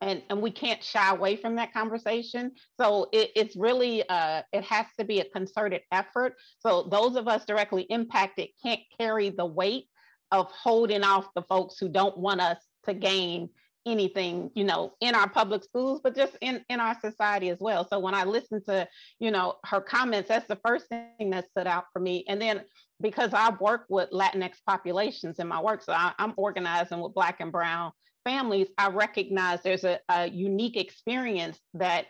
And, 0.00 0.22
and 0.30 0.40
we 0.40 0.50
can't 0.50 0.82
shy 0.82 1.10
away 1.10 1.36
from 1.36 1.56
that 1.56 1.72
conversation. 1.72 2.52
So 2.78 3.08
it, 3.12 3.30
it's 3.34 3.56
really, 3.56 4.08
uh, 4.08 4.42
it 4.52 4.62
has 4.64 4.86
to 4.98 5.04
be 5.04 5.20
a 5.20 5.24
concerted 5.24 5.82
effort. 5.90 6.34
So 6.60 6.88
those 6.90 7.16
of 7.16 7.26
us 7.26 7.44
directly 7.44 7.82
impacted 7.82 8.48
can't 8.62 8.80
carry 8.98 9.30
the 9.30 9.46
weight 9.46 9.86
of 10.30 10.46
holding 10.50 11.02
off 11.02 11.26
the 11.34 11.42
folks 11.42 11.78
who 11.78 11.88
don't 11.88 12.16
want 12.18 12.40
us 12.40 12.58
to 12.84 12.94
gain 12.94 13.48
anything 13.86 14.50
you 14.54 14.64
know 14.64 14.94
in 15.00 15.14
our 15.14 15.28
public 15.28 15.62
schools 15.62 16.00
but 16.02 16.16
just 16.16 16.36
in 16.40 16.64
in 16.68 16.80
our 16.80 16.98
society 17.00 17.50
as 17.50 17.58
well. 17.60 17.86
So 17.88 17.98
when 17.98 18.14
i 18.14 18.24
listen 18.24 18.62
to 18.64 18.88
you 19.18 19.30
know 19.30 19.56
her 19.64 19.80
comments 19.80 20.28
that's 20.28 20.48
the 20.48 20.58
first 20.66 20.88
thing 20.88 21.30
that 21.30 21.48
stood 21.50 21.66
out 21.66 21.84
for 21.92 22.00
me. 22.00 22.24
And 22.28 22.40
then 22.40 22.62
because 23.00 23.34
i 23.34 23.50
work 23.60 23.86
with 23.88 24.10
latinx 24.10 24.54
populations 24.66 25.38
in 25.38 25.48
my 25.48 25.60
work 25.60 25.82
so 25.82 25.92
I, 25.92 26.12
am 26.18 26.34
organizing 26.36 27.00
with 27.00 27.14
black 27.14 27.40
and 27.40 27.50
brown 27.52 27.92
families 28.24 28.68
i 28.78 28.88
recognize 28.88 29.62
there's 29.62 29.84
a, 29.84 29.98
a 30.08 30.28
unique 30.28 30.76
experience 30.76 31.58
that 31.74 32.06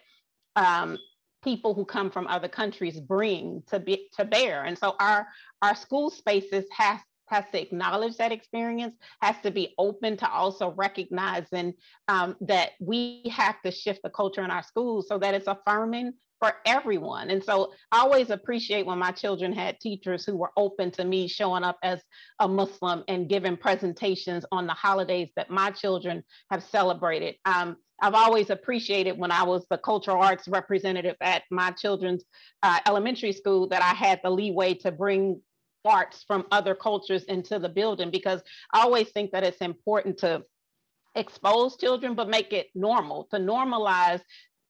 um, 0.57 0.99
people 1.45 1.75
who 1.75 1.85
come 1.85 2.11
from 2.11 2.26
other 2.26 2.49
countries 2.49 2.99
bring 2.99 3.62
to 3.69 3.78
be 3.78 4.09
to 4.16 4.25
bear. 4.25 4.64
And 4.64 4.76
so 4.76 4.97
our 4.99 5.28
our 5.62 5.76
school 5.76 6.11
spaces 6.11 6.64
have 6.73 7.00
has 7.26 7.45
to 7.52 7.61
acknowledge 7.61 8.16
that 8.16 8.33
experience, 8.33 8.95
has 9.21 9.37
to 9.43 9.50
be 9.50 9.75
open 9.78 10.16
to 10.19 10.31
also 10.31 10.73
recognizing 10.76 11.75
um, 12.09 12.37
that 12.40 12.73
we 12.81 13.25
have 13.31 13.61
to 13.62 13.71
shift 13.71 14.00
the 14.02 14.11
culture 14.11 14.43
in 14.45 14.50
our 14.50 14.62
schools 14.62 15.09
so 15.09 15.19
that 15.19 15.35
it's 15.35 15.47
affirming 15.47 16.12
for 16.40 16.52
everyone. 16.66 17.31
And 17.31 17.43
so 17.43 17.73
I 17.90 18.00
always 18.00 18.31
appreciate 18.31 18.85
when 18.85 18.99
my 18.99 19.12
children 19.12 19.52
had 19.52 19.81
teachers 19.81 20.26
who 20.26 20.37
were 20.37 20.50
open 20.57 20.90
to 20.93 21.04
me 21.04 21.26
showing 21.26 21.64
up 21.64 21.78
as 21.83 22.02
a 22.38 22.49
Muslim 22.49 23.04
and 23.09 23.28
giving 23.28 23.57
presentations 23.57 24.45
on 24.52 24.66
the 24.66 24.75
holidays 24.75 25.31
that 25.37 25.49
my 25.49 25.71
children 25.71 26.23
have 26.50 26.62
celebrated. 26.62 27.37
Um, 27.45 27.76
I've 28.02 28.14
always 28.14 28.50
appreciated 28.50 29.16
when 29.16 29.31
I 29.31 29.45
was 29.45 29.64
the 29.71 29.78
cultural 29.78 30.21
arts 30.21 30.49
representative 30.49 31.16
at 31.21 31.45
my 31.50 31.71
children's 31.71 32.25
uh, 32.62 32.81
elementary 32.87 33.33
school 33.33 33.69
that 33.69 33.83
I 33.83 33.95
had 33.95 34.21
the 34.23 34.31
leeway 34.31 34.75
to 34.75 34.90
bring 34.90 35.40
arts 35.85 36.25
from 36.26 36.47
other 36.50 36.75
cultures 36.75 37.25
into 37.25 37.59
the 37.59 37.69
building 37.69 38.11
because 38.11 38.41
I 38.73 38.83
always 38.83 39.11
think 39.11 39.33
that 39.33 39.45
it's 39.45 39.59
important 39.59 40.19
to 40.19 40.43
expose 41.17 41.76
children 41.76 42.14
but 42.14 42.29
make 42.29 42.53
it 42.53 42.69
normal 42.75 43.29
to 43.31 43.38
normalize 43.38 44.21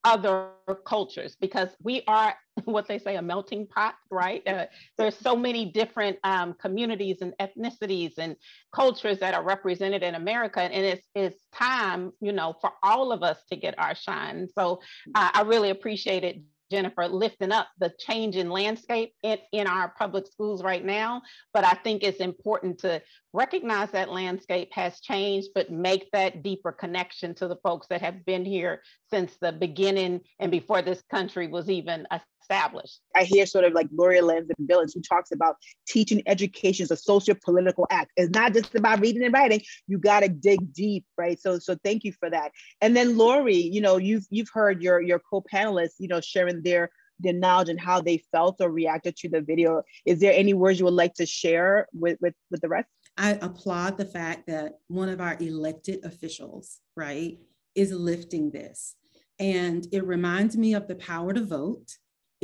other 0.04 0.50
cultures 0.86 1.34
because 1.40 1.70
we 1.82 2.02
are 2.06 2.34
what 2.64 2.86
they 2.86 2.98
say 2.98 3.16
a 3.16 3.22
melting 3.22 3.66
pot 3.66 3.94
right? 4.10 4.46
Uh, 4.46 4.66
there's 4.98 5.16
so 5.16 5.34
many 5.34 5.64
different 5.64 6.18
um, 6.24 6.54
communities 6.60 7.22
and 7.22 7.32
ethnicities 7.40 8.18
and 8.18 8.36
cultures 8.72 9.18
that 9.18 9.34
are 9.34 9.42
represented 9.42 10.02
in 10.02 10.14
america 10.14 10.60
and 10.60 10.84
it's 10.84 11.06
it's 11.14 11.46
time 11.54 12.12
you 12.20 12.32
know 12.32 12.54
for 12.60 12.70
all 12.82 13.12
of 13.12 13.22
us 13.22 13.38
to 13.48 13.56
get 13.56 13.78
our 13.78 13.94
shine. 13.94 14.46
So 14.56 14.80
uh, 15.14 15.30
i 15.32 15.42
really 15.42 15.70
appreciate 15.70 16.24
it 16.24 16.42
Jennifer, 16.70 17.08
lifting 17.08 17.52
up 17.52 17.68
the 17.78 17.92
changing 17.98 18.48
landscape 18.48 19.12
in, 19.22 19.38
in 19.52 19.66
our 19.66 19.94
public 19.98 20.26
schools 20.26 20.62
right 20.62 20.84
now. 20.84 21.22
But 21.52 21.64
I 21.64 21.74
think 21.74 22.02
it's 22.02 22.18
important 22.18 22.78
to 22.80 23.02
recognize 23.32 23.90
that 23.90 24.10
landscape 24.10 24.70
has 24.72 25.00
changed, 25.00 25.48
but 25.54 25.70
make 25.70 26.10
that 26.12 26.42
deeper 26.42 26.72
connection 26.72 27.34
to 27.36 27.48
the 27.48 27.56
folks 27.56 27.86
that 27.88 28.00
have 28.00 28.24
been 28.24 28.44
here 28.44 28.82
since 29.10 29.36
the 29.40 29.52
beginning 29.52 30.20
and 30.38 30.50
before 30.50 30.82
this 30.82 31.02
country 31.10 31.46
was 31.46 31.68
even 31.68 32.06
established. 32.44 33.00
I 33.16 33.24
hear 33.24 33.46
sort 33.46 33.64
of 33.64 33.72
like 33.72 33.88
Gloria 33.94 34.24
and 34.26 34.50
Billings, 34.66 34.94
who 34.94 35.00
talks 35.00 35.32
about 35.32 35.56
teaching 35.88 36.22
education 36.26 36.84
is 36.84 36.90
a 36.90 36.96
social 36.96 37.34
political 37.44 37.86
act. 37.90 38.12
It's 38.16 38.34
not 38.34 38.52
just 38.52 38.74
about 38.74 39.00
reading 39.00 39.24
and 39.24 39.32
writing. 39.32 39.62
You 39.86 39.98
got 39.98 40.20
to 40.20 40.28
dig 40.28 40.72
deep, 40.72 41.04
right? 41.16 41.40
So, 41.40 41.58
so 41.58 41.76
thank 41.84 42.04
you 42.04 42.12
for 42.12 42.30
that. 42.30 42.52
And 42.80 42.96
then 42.96 43.16
Loury, 43.16 43.72
you 43.72 43.80
know, 43.80 43.96
you've 43.96 44.26
you've 44.30 44.50
heard 44.52 44.82
your 44.82 45.00
your 45.00 45.20
co-panelists, 45.30 45.96
you 45.98 46.08
know, 46.08 46.20
sharing 46.20 46.62
their 46.62 46.90
their 47.20 47.32
knowledge 47.32 47.68
and 47.68 47.80
how 47.80 48.00
they 48.00 48.22
felt 48.32 48.56
or 48.60 48.70
reacted 48.70 49.16
to 49.16 49.28
the 49.28 49.40
video. 49.40 49.82
Is 50.04 50.20
there 50.20 50.32
any 50.32 50.52
words 50.52 50.78
you 50.78 50.84
would 50.84 50.94
like 50.94 51.14
to 51.14 51.26
share 51.26 51.86
with 51.92 52.18
with, 52.20 52.34
with 52.50 52.60
the 52.60 52.68
rest? 52.68 52.88
I 53.16 53.38
applaud 53.40 53.96
the 53.96 54.04
fact 54.04 54.48
that 54.48 54.80
one 54.88 55.08
of 55.08 55.20
our 55.20 55.36
elected 55.40 56.04
officials, 56.04 56.80
right, 56.96 57.38
is 57.74 57.92
lifting 57.92 58.50
this. 58.50 58.96
And 59.38 59.86
it 59.92 60.04
reminds 60.06 60.56
me 60.56 60.74
of 60.74 60.86
the 60.86 60.94
power 60.96 61.32
to 61.32 61.44
vote. 61.44 61.92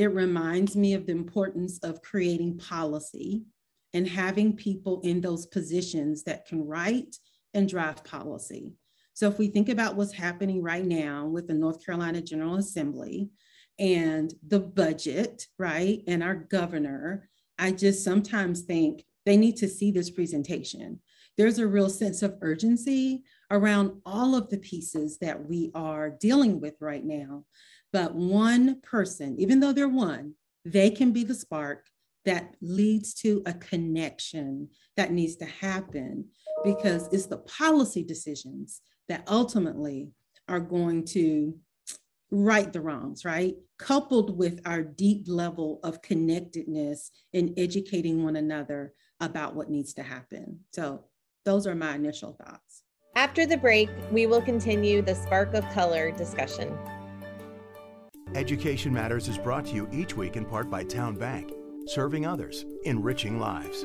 It 0.00 0.14
reminds 0.14 0.76
me 0.76 0.94
of 0.94 1.04
the 1.04 1.12
importance 1.12 1.78
of 1.80 2.00
creating 2.00 2.56
policy 2.56 3.44
and 3.92 4.08
having 4.08 4.56
people 4.56 5.02
in 5.04 5.20
those 5.20 5.44
positions 5.44 6.22
that 6.22 6.46
can 6.46 6.66
write 6.66 7.18
and 7.52 7.68
draft 7.68 8.08
policy. 8.08 8.72
So, 9.12 9.28
if 9.28 9.38
we 9.38 9.48
think 9.48 9.68
about 9.68 9.96
what's 9.96 10.14
happening 10.14 10.62
right 10.62 10.86
now 10.86 11.26
with 11.26 11.48
the 11.48 11.52
North 11.52 11.84
Carolina 11.84 12.22
General 12.22 12.54
Assembly 12.54 13.28
and 13.78 14.32
the 14.48 14.60
budget, 14.60 15.46
right, 15.58 16.02
and 16.06 16.22
our 16.22 16.34
governor, 16.34 17.28
I 17.58 17.72
just 17.72 18.02
sometimes 18.02 18.62
think 18.62 19.04
they 19.26 19.36
need 19.36 19.58
to 19.58 19.68
see 19.68 19.90
this 19.90 20.08
presentation. 20.08 21.00
There's 21.36 21.58
a 21.58 21.66
real 21.66 21.90
sense 21.90 22.22
of 22.22 22.38
urgency 22.40 23.22
around 23.50 24.00
all 24.06 24.34
of 24.34 24.48
the 24.48 24.58
pieces 24.58 25.18
that 25.18 25.46
we 25.46 25.70
are 25.74 26.08
dealing 26.08 26.58
with 26.58 26.76
right 26.80 27.04
now. 27.04 27.44
But 27.92 28.14
one 28.14 28.80
person, 28.82 29.36
even 29.38 29.60
though 29.60 29.72
they're 29.72 29.88
one, 29.88 30.34
they 30.64 30.90
can 30.90 31.12
be 31.12 31.24
the 31.24 31.34
spark 31.34 31.86
that 32.24 32.54
leads 32.60 33.14
to 33.14 33.42
a 33.46 33.54
connection 33.54 34.68
that 34.96 35.12
needs 35.12 35.36
to 35.36 35.46
happen 35.46 36.26
because 36.64 37.08
it's 37.12 37.26
the 37.26 37.38
policy 37.38 38.02
decisions 38.02 38.82
that 39.08 39.24
ultimately 39.28 40.10
are 40.48 40.60
going 40.60 41.04
to 41.04 41.58
right 42.30 42.72
the 42.72 42.80
wrongs, 42.80 43.24
right? 43.24 43.56
Coupled 43.78 44.36
with 44.36 44.60
our 44.64 44.82
deep 44.82 45.24
level 45.26 45.80
of 45.82 46.02
connectedness 46.02 47.10
in 47.32 47.54
educating 47.56 48.22
one 48.22 48.36
another 48.36 48.92
about 49.20 49.54
what 49.54 49.70
needs 49.70 49.94
to 49.94 50.02
happen. 50.02 50.60
So, 50.72 51.04
those 51.46 51.66
are 51.66 51.74
my 51.74 51.94
initial 51.94 52.36
thoughts. 52.44 52.82
After 53.16 53.46
the 53.46 53.56
break, 53.56 53.88
we 54.12 54.26
will 54.26 54.42
continue 54.42 55.00
the 55.02 55.14
Spark 55.14 55.54
of 55.54 55.66
Color 55.70 56.12
discussion. 56.12 56.76
Education 58.36 58.92
Matters 58.92 59.26
is 59.26 59.38
brought 59.38 59.66
to 59.66 59.74
you 59.74 59.88
each 59.90 60.16
week 60.16 60.36
in 60.36 60.44
part 60.44 60.70
by 60.70 60.84
Town 60.84 61.16
Bank, 61.16 61.52
serving 61.86 62.26
others, 62.26 62.64
enriching 62.84 63.40
lives. 63.40 63.84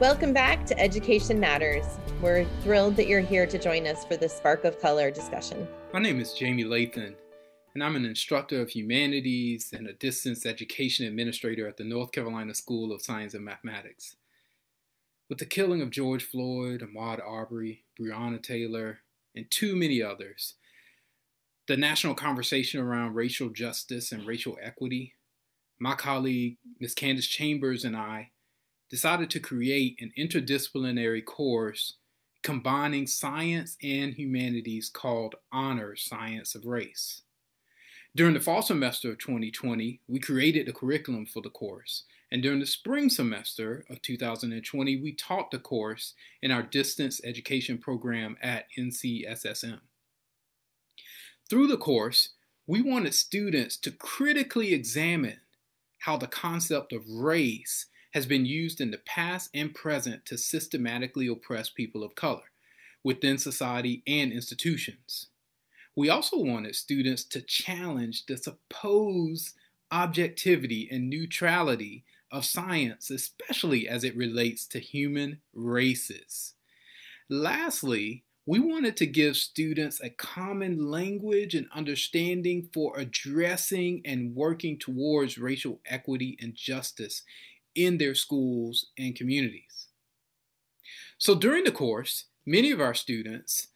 Welcome 0.00 0.32
back 0.32 0.64
to 0.66 0.80
Education 0.80 1.38
Matters. 1.38 1.84
We're 2.22 2.46
thrilled 2.62 2.96
that 2.96 3.08
you're 3.08 3.20
here 3.20 3.46
to 3.46 3.58
join 3.58 3.86
us 3.86 4.06
for 4.06 4.16
the 4.16 4.26
Spark 4.26 4.64
of 4.64 4.80
Color 4.80 5.10
discussion. 5.10 5.68
My 5.92 6.00
name 6.00 6.18
is 6.18 6.32
Jamie 6.32 6.64
Lathan, 6.64 7.14
and 7.74 7.84
I'm 7.84 7.94
an 7.94 8.06
instructor 8.06 8.62
of 8.62 8.70
humanities 8.70 9.74
and 9.76 9.86
a 9.86 9.92
distance 9.92 10.46
education 10.46 11.06
administrator 11.06 11.68
at 11.68 11.76
the 11.76 11.84
North 11.84 12.10
Carolina 12.10 12.54
School 12.54 12.90
of 12.90 13.02
Science 13.02 13.34
and 13.34 13.44
Mathematics. 13.44 14.16
With 15.28 15.36
the 15.36 15.44
killing 15.44 15.82
of 15.82 15.90
George 15.90 16.24
Floyd, 16.24 16.80
Ahmaud 16.80 17.20
Arbery, 17.22 17.84
Breonna 18.00 18.42
Taylor, 18.42 19.00
and 19.36 19.44
too 19.50 19.76
many 19.76 20.02
others, 20.02 20.54
the 21.68 21.76
national 21.76 22.14
conversation 22.14 22.80
around 22.80 23.14
racial 23.14 23.48
justice 23.48 24.12
and 24.12 24.26
racial 24.26 24.58
equity, 24.60 25.14
my 25.78 25.94
colleague, 25.94 26.58
Ms. 26.80 26.94
Candace 26.94 27.26
Chambers, 27.26 27.84
and 27.84 27.96
I 27.96 28.30
decided 28.90 29.30
to 29.30 29.40
create 29.40 29.96
an 30.00 30.12
interdisciplinary 30.18 31.24
course 31.24 31.94
combining 32.42 33.06
science 33.06 33.76
and 33.82 34.14
humanities 34.14 34.90
called 34.92 35.36
Honor 35.52 35.94
Science 35.96 36.54
of 36.54 36.66
Race. 36.66 37.22
During 38.14 38.34
the 38.34 38.40
fall 38.40 38.62
semester 38.62 39.10
of 39.10 39.18
2020, 39.18 40.00
we 40.06 40.18
created 40.18 40.66
the 40.66 40.72
curriculum 40.72 41.24
for 41.24 41.40
the 41.40 41.48
course, 41.48 42.04
and 42.30 42.42
during 42.42 42.60
the 42.60 42.66
spring 42.66 43.08
semester 43.08 43.84
of 43.88 44.02
2020, 44.02 45.00
we 45.00 45.12
taught 45.14 45.50
the 45.50 45.58
course 45.58 46.14
in 46.42 46.50
our 46.50 46.62
distance 46.62 47.20
education 47.24 47.78
program 47.78 48.36
at 48.42 48.66
NCSSM. 48.78 49.80
Through 51.52 51.66
the 51.66 51.76
course, 51.76 52.30
we 52.66 52.80
wanted 52.80 53.12
students 53.12 53.76
to 53.76 53.90
critically 53.90 54.72
examine 54.72 55.40
how 55.98 56.16
the 56.16 56.26
concept 56.26 56.94
of 56.94 57.06
race 57.06 57.88
has 58.14 58.24
been 58.24 58.46
used 58.46 58.80
in 58.80 58.90
the 58.90 59.02
past 59.04 59.50
and 59.52 59.74
present 59.74 60.24
to 60.24 60.38
systematically 60.38 61.26
oppress 61.26 61.68
people 61.68 62.02
of 62.04 62.14
color 62.14 62.44
within 63.04 63.36
society 63.36 64.02
and 64.06 64.32
institutions. 64.32 65.26
We 65.94 66.08
also 66.08 66.38
wanted 66.38 66.74
students 66.74 67.22
to 67.24 67.42
challenge 67.42 68.24
the 68.24 68.38
supposed 68.38 69.52
objectivity 69.90 70.88
and 70.90 71.10
neutrality 71.10 72.06
of 72.30 72.46
science, 72.46 73.10
especially 73.10 73.86
as 73.86 74.04
it 74.04 74.16
relates 74.16 74.66
to 74.68 74.78
human 74.78 75.42
races. 75.52 76.54
Lastly, 77.28 78.24
we 78.44 78.58
wanted 78.58 78.96
to 78.96 79.06
give 79.06 79.36
students 79.36 80.00
a 80.00 80.10
common 80.10 80.90
language 80.90 81.54
and 81.54 81.68
understanding 81.72 82.68
for 82.72 82.98
addressing 82.98 84.02
and 84.04 84.34
working 84.34 84.78
towards 84.78 85.38
racial 85.38 85.80
equity 85.86 86.36
and 86.40 86.54
justice 86.54 87.22
in 87.74 87.98
their 87.98 88.14
schools 88.14 88.86
and 88.98 89.14
communities. 89.14 89.86
So 91.18 91.36
during 91.36 91.64
the 91.64 91.70
course, 91.70 92.24
many 92.44 92.72
of 92.72 92.80
our 92.80 92.94
students 92.94 93.68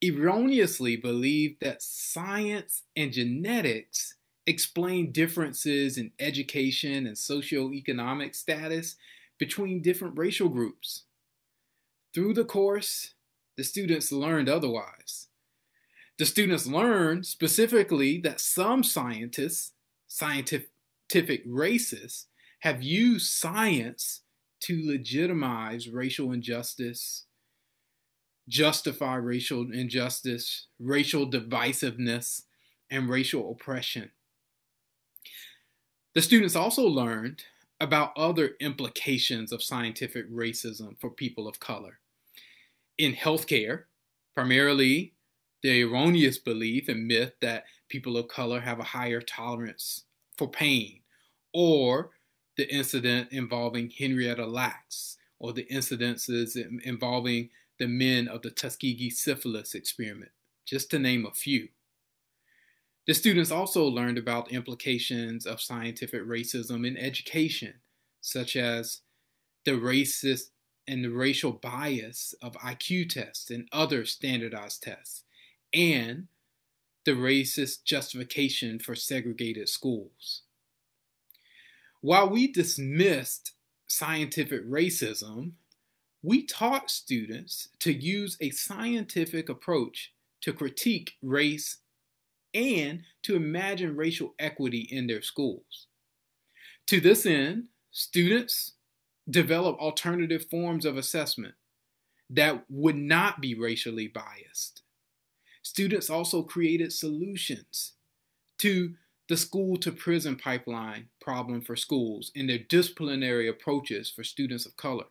erroneously 0.00 0.96
believe 0.96 1.58
that 1.60 1.82
science 1.82 2.82
and 2.94 3.12
genetics 3.12 4.14
explain 4.46 5.10
differences 5.10 5.98
in 5.98 6.12
education 6.20 7.06
and 7.06 7.16
socioeconomic 7.16 8.34
status 8.36 8.96
between 9.38 9.82
different 9.82 10.16
racial 10.16 10.48
groups. 10.48 11.04
Through 12.14 12.34
the 12.34 12.44
course, 12.44 13.14
the 13.56 13.64
students 13.64 14.12
learned 14.12 14.48
otherwise. 14.48 15.28
The 16.18 16.26
students 16.26 16.66
learned 16.66 17.26
specifically 17.26 18.20
that 18.20 18.40
some 18.40 18.84
scientists, 18.84 19.72
scientific 20.06 20.70
racists, 21.46 22.26
have 22.60 22.82
used 22.82 23.30
science 23.30 24.22
to 24.60 24.80
legitimize 24.86 25.88
racial 25.88 26.32
injustice, 26.32 27.26
justify 28.48 29.16
racial 29.16 29.70
injustice, 29.72 30.68
racial 30.78 31.30
divisiveness, 31.30 32.42
and 32.90 33.08
racial 33.08 33.50
oppression. 33.50 34.10
The 36.14 36.22
students 36.22 36.54
also 36.54 36.82
learned 36.86 37.42
about 37.80 38.16
other 38.16 38.52
implications 38.60 39.52
of 39.52 39.62
scientific 39.62 40.30
racism 40.30 40.98
for 41.00 41.10
people 41.10 41.48
of 41.48 41.58
color. 41.58 41.98
In 42.96 43.14
healthcare, 43.14 43.84
primarily 44.34 45.14
the 45.62 45.82
erroneous 45.82 46.38
belief 46.38 46.88
and 46.88 47.06
myth 47.06 47.32
that 47.40 47.64
people 47.88 48.16
of 48.16 48.28
color 48.28 48.60
have 48.60 48.78
a 48.78 48.84
higher 48.84 49.20
tolerance 49.20 50.04
for 50.36 50.48
pain, 50.48 51.00
or 51.52 52.10
the 52.56 52.72
incident 52.72 53.28
involving 53.32 53.90
Henrietta 53.90 54.46
Lacks, 54.46 55.16
or 55.38 55.52
the 55.52 55.66
incidences 55.72 56.56
involving 56.82 57.50
the 57.78 57.88
men 57.88 58.28
of 58.28 58.42
the 58.42 58.50
Tuskegee 58.50 59.10
syphilis 59.10 59.74
experiment, 59.74 60.30
just 60.64 60.90
to 60.90 60.98
name 60.98 61.26
a 61.26 61.32
few. 61.32 61.68
The 63.06 63.14
students 63.14 63.50
also 63.50 63.84
learned 63.84 64.18
about 64.18 64.52
implications 64.52 65.46
of 65.46 65.60
scientific 65.60 66.22
racism 66.22 66.86
in 66.86 66.96
education, 66.96 67.74
such 68.20 68.56
as 68.56 69.00
the 69.64 69.72
racist 69.72 70.50
and 70.86 71.04
the 71.04 71.10
racial 71.10 71.52
bias 71.52 72.34
of 72.42 72.54
IQ 72.54 73.10
tests 73.10 73.50
and 73.50 73.68
other 73.72 74.04
standardized 74.04 74.82
tests, 74.82 75.24
and 75.72 76.28
the 77.04 77.12
racist 77.12 77.84
justification 77.84 78.78
for 78.78 78.94
segregated 78.94 79.68
schools. 79.68 80.42
While 82.00 82.28
we 82.30 82.48
dismissed 82.52 83.52
scientific 83.86 84.66
racism, 84.68 85.52
we 86.22 86.44
taught 86.46 86.90
students 86.90 87.68
to 87.80 87.92
use 87.92 88.36
a 88.40 88.50
scientific 88.50 89.48
approach 89.48 90.12
to 90.40 90.52
critique 90.52 91.12
race 91.22 91.78
and 92.52 93.02
to 93.22 93.36
imagine 93.36 93.96
racial 93.96 94.34
equity 94.38 94.86
in 94.90 95.06
their 95.06 95.22
schools. 95.22 95.86
To 96.86 97.00
this 97.00 97.26
end, 97.26 97.64
students 97.90 98.72
develop 99.28 99.78
alternative 99.78 100.46
forms 100.50 100.84
of 100.84 100.96
assessment 100.96 101.54
that 102.30 102.64
would 102.68 102.96
not 102.96 103.40
be 103.40 103.54
racially 103.54 104.08
biased. 104.08 104.82
Students 105.62 106.10
also 106.10 106.42
created 106.42 106.92
solutions 106.92 107.92
to 108.58 108.94
the 109.28 109.36
school 109.36 109.76
to 109.78 109.90
prison 109.90 110.36
pipeline 110.36 111.08
problem 111.20 111.62
for 111.62 111.76
schools 111.76 112.30
and 112.36 112.48
their 112.48 112.58
disciplinary 112.58 113.48
approaches 113.48 114.10
for 114.10 114.22
students 114.22 114.66
of 114.66 114.76
color. 114.76 115.06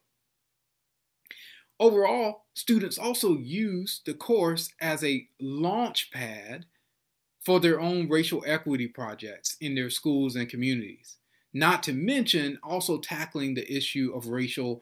Overall, 1.80 2.46
students 2.54 3.00
also 3.00 3.36
used 3.36 4.06
the 4.06 4.14
course 4.14 4.72
as 4.80 5.04
a 5.04 5.28
launch 5.42 6.12
pad 6.12 6.66
for 7.44 7.60
their 7.60 7.82
own 7.82 8.08
racial 8.08 8.44
equity 8.46 8.88
projects 8.88 9.58
in 9.60 9.76
their 9.76 9.90
schools 9.90 10.36
and 10.36 10.48
communities. 10.48 11.18
Not 11.54 11.84
to 11.84 11.94
mention 11.94 12.60
also 12.64 13.00
tackling 13.00 13.54
the 13.54 13.72
issue 13.72 14.12
of 14.16 14.28
racial 14.28 14.82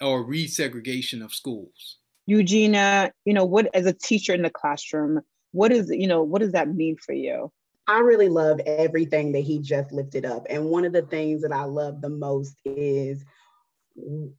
or 0.00 0.24
resegregation 0.24 1.24
of 1.24 1.32
schools. 1.32 1.98
Eugenia, 2.26 3.12
you 3.24 3.34
know, 3.34 3.44
what 3.44 3.68
as 3.74 3.86
a 3.86 3.92
teacher 3.92 4.32
in 4.32 4.42
the 4.42 4.50
classroom, 4.50 5.20
what 5.52 5.72
is, 5.72 5.90
you 5.90 6.06
know, 6.06 6.22
what 6.22 6.40
does 6.40 6.52
that 6.52 6.68
mean 6.68 6.96
for 7.04 7.12
you? 7.12 7.50
I 7.86 7.98
really 7.98 8.28
love 8.28 8.60
everything 8.60 9.32
that 9.32 9.40
he 9.40 9.58
just 9.58 9.92
lifted 9.92 10.24
up. 10.24 10.46
And 10.48 10.66
one 10.66 10.84
of 10.84 10.92
the 10.92 11.02
things 11.02 11.42
that 11.42 11.52
I 11.52 11.64
love 11.64 12.00
the 12.00 12.08
most 12.08 12.56
is 12.64 13.24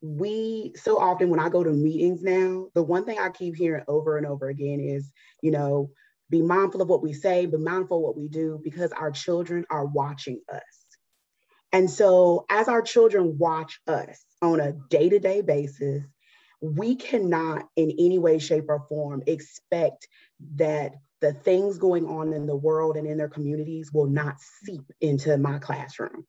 we 0.02 0.74
so 0.76 1.00
often 1.00 1.30
when 1.30 1.40
I 1.40 1.50
go 1.50 1.64
to 1.64 1.72
meetings 1.72 2.22
now, 2.24 2.68
the 2.74 2.84
one 2.84 3.06
thing 3.06 3.20
I 3.20 3.30
keep 3.30 3.56
hearing 3.56 3.84
over 3.88 4.18
and 4.18 4.26
over 4.26 4.50
again 4.50 4.80
is, 4.80 5.12
you 5.42 5.52
know, 5.52 5.92
be 6.30 6.42
mindful 6.42 6.82
of 6.82 6.90
what 6.90 7.04
we 7.04 7.14
say, 7.14 7.46
be 7.46 7.58
mindful 7.58 7.98
of 7.98 8.04
what 8.04 8.18
we 8.18 8.28
do 8.28 8.60
because 8.64 8.92
our 8.92 9.12
children 9.12 9.64
are 9.70 9.86
watching 9.86 10.42
us. 10.52 10.85
And 11.76 11.92
so, 11.92 12.46
as 12.50 12.70
our 12.70 12.82
children 12.82 13.38
watch 13.38 13.82
us 13.86 14.24
on 14.42 14.62
a 14.62 14.72
day 14.72 15.10
to 15.10 15.20
day 15.20 15.42
basis, 15.42 16.06
we 16.62 16.96
cannot 16.96 17.68
in 17.76 17.92
any 18.00 18.18
way, 18.18 18.40
shape, 18.40 18.70
or 18.70 18.86
form 18.88 19.24
expect 19.28 20.08
that 20.56 20.94
the 21.20 21.34
things 21.34 21.78
going 21.78 22.06
on 22.06 22.32
in 22.32 22.48
the 22.48 22.56
world 22.56 22.96
and 22.96 23.06
in 23.06 23.18
their 23.18 23.28
communities 23.28 23.92
will 23.92 24.08
not 24.08 24.38
seep 24.64 24.90
into 25.02 25.38
my 25.38 25.60
classroom. 25.60 26.26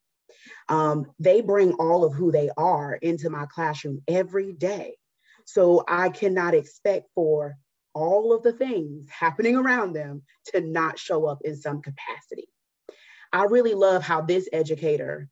Um, 0.68 1.12
they 1.20 1.42
bring 1.42 1.74
all 1.74 2.04
of 2.04 2.12
who 2.12 2.32
they 2.32 2.50
are 2.56 2.94
into 2.94 3.30
my 3.30 3.46
classroom 3.46 4.02
every 4.08 4.52
day. 4.52 4.96
So 5.44 5.84
I 5.86 6.08
cannot 6.08 6.54
expect 6.54 7.06
for 7.14 7.54
all 7.94 8.32
of 8.32 8.42
the 8.42 8.52
things 8.52 9.08
happening 9.08 9.54
around 9.54 9.92
them 9.92 10.22
to 10.46 10.60
not 10.60 10.98
show 10.98 11.24
up 11.24 11.38
in 11.44 11.54
some 11.54 11.82
capacity. 11.82 12.48
I 13.32 13.44
really 13.44 13.74
love 13.74 14.02
how 14.02 14.22
this 14.22 14.48
educator 14.52 15.28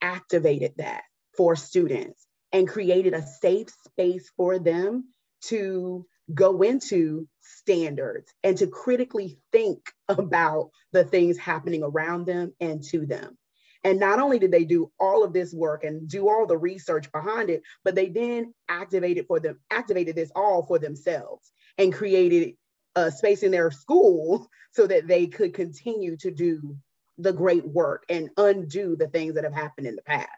activated 0.00 0.74
that 0.76 1.02
for 1.36 1.56
students 1.56 2.26
and 2.52 2.68
created 2.68 3.14
a 3.14 3.26
safe 3.26 3.68
space 3.86 4.30
for 4.36 4.58
them 4.58 5.04
to 5.40 6.06
go 6.34 6.62
into 6.62 7.26
standards 7.40 8.32
and 8.42 8.58
to 8.58 8.66
critically 8.66 9.38
think 9.52 9.80
about 10.08 10.70
the 10.92 11.04
things 11.04 11.38
happening 11.38 11.82
around 11.82 12.26
them 12.26 12.52
and 12.60 12.82
to 12.84 13.06
them. 13.06 13.36
And 13.84 14.00
not 14.00 14.18
only 14.18 14.38
did 14.38 14.50
they 14.50 14.64
do 14.64 14.90
all 14.98 15.22
of 15.22 15.32
this 15.32 15.54
work 15.54 15.84
and 15.84 16.08
do 16.08 16.28
all 16.28 16.46
the 16.46 16.58
research 16.58 17.10
behind 17.12 17.48
it, 17.48 17.62
but 17.84 17.94
they 17.94 18.08
then 18.08 18.52
activated 18.68 19.26
for 19.26 19.38
them, 19.38 19.60
activated 19.70 20.16
this 20.16 20.32
all 20.34 20.64
for 20.66 20.78
themselves 20.78 21.52
and 21.78 21.94
created 21.94 22.54
a 22.96 23.12
space 23.12 23.42
in 23.42 23.52
their 23.52 23.70
school 23.70 24.48
so 24.72 24.86
that 24.86 25.06
they 25.06 25.26
could 25.26 25.54
continue 25.54 26.16
to 26.16 26.30
do 26.30 26.76
the 27.18 27.32
great 27.32 27.66
work 27.66 28.04
and 28.08 28.30
undo 28.36 28.96
the 28.96 29.08
things 29.08 29.34
that 29.34 29.44
have 29.44 29.52
happened 29.52 29.86
in 29.86 29.96
the 29.96 30.02
past. 30.02 30.28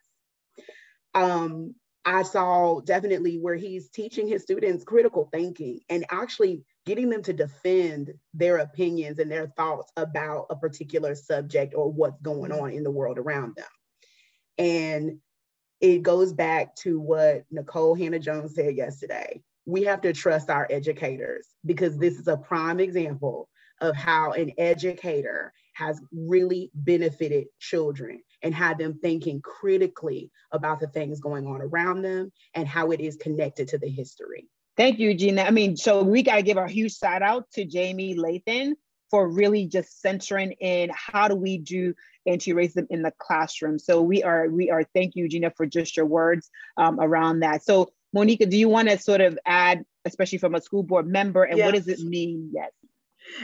Um, 1.15 1.75
I 2.05 2.23
saw 2.23 2.81
definitely 2.81 3.39
where 3.39 3.57
he's 3.57 3.91
teaching 3.91 4.27
his 4.27 4.43
students 4.43 4.85
critical 4.85 5.29
thinking 5.33 5.81
and 5.91 6.07
actually 6.11 6.65
getting 6.87 7.11
them 7.11 7.23
to 7.23 7.33
defend 7.33 8.15
their 8.33 8.59
opinions 8.59 9.19
and 9.19 9.31
their 9.31 9.49
thoughts 9.49 9.93
about 9.97 10.47
a 10.49 10.57
particular 10.57 11.15
subject 11.15 11.75
or 11.75 11.93
what's 11.93 12.21
going 12.23 12.53
on 12.53 12.71
in 12.73 12.83
the 12.83 12.91
world 12.91 13.19
around 13.19 13.55
them. 13.57 13.69
And 14.57 15.19
it 15.81 16.03
goes 16.03 16.33
back 16.33 16.75
to 16.77 16.99
what 16.99 17.45
Nikole 17.53 17.99
Hannah-Jones 17.99 18.55
said 18.55 18.77
yesterday. 18.77 19.43
We 19.67 19.85
have 19.85 20.01
to 20.03 20.13
trust 20.13 20.49
our 20.49 20.67
educators 20.71 21.47
because 21.65 21.99
this 21.99 22.19
is 22.19 22.29
a 22.29 22.37
prime 22.37 22.81
example 22.81 23.49
of 23.81 23.95
how 23.95 24.33
an 24.33 24.53
educator 24.59 25.53
has 25.81 26.01
really 26.13 26.71
benefited 26.75 27.47
children 27.59 28.23
and 28.43 28.55
had 28.55 28.79
them 28.79 28.99
thinking 29.03 29.41
critically 29.41 30.31
about 30.53 30.79
the 30.81 30.87
things 30.89 31.21
going 31.21 31.47
on 31.47 31.61
around 31.63 32.03
them 32.03 32.31
and 32.55 32.69
how 32.69 32.91
it 32.93 33.01
is 33.01 33.17
connected 33.17 33.67
to 33.69 33.79
the 33.79 33.89
history. 33.89 34.47
Thank 34.77 34.99
you, 34.99 35.15
Gina. 35.15 35.43
I 35.43 35.51
mean, 35.51 35.77
so 35.77 36.03
we 36.03 36.23
got 36.23 36.37
to 36.37 36.43
give 36.43 36.57
a 36.57 36.69
huge 36.69 36.97
shout 36.97 37.23
out 37.23 37.51
to 37.55 37.65
Jamie 37.65 38.15
Lathan 38.15 38.75
for 39.11 39.29
really 39.29 39.67
just 39.67 40.01
centering 40.01 40.53
in 40.53 40.91
how 40.95 41.29
do 41.29 41.35
we 41.35 41.59
do 41.59 41.95
anti-racism 42.27 42.87
in 42.91 43.03
the 43.03 43.13
classroom. 43.19 43.79
So 43.79 44.01
we 44.01 44.23
are, 44.23 44.49
we 44.49 44.71
are, 44.71 44.85
thank 44.95 45.17
you, 45.17 45.29
Gina, 45.29 45.51
for 45.57 45.67
just 45.67 45.97
your 45.97 46.07
words 46.07 46.49
um, 46.77 47.01
around 47.01 47.41
that. 47.41 47.65
So 47.65 47.91
Monika, 48.17 48.49
do 48.49 48.57
you 48.57 48.69
want 48.69 48.89
to 48.89 48.99
sort 48.99 49.21
of 49.21 49.39
add, 49.45 49.85
especially 50.05 50.39
from 50.39 50.55
a 50.55 50.61
school 50.61 50.83
board 50.83 51.07
member, 51.07 51.45
and 51.45 51.59
yes. 51.59 51.65
what 51.65 51.75
does 51.75 51.89
it 51.89 52.01
mean? 52.01 52.51
Yes. 52.53 52.71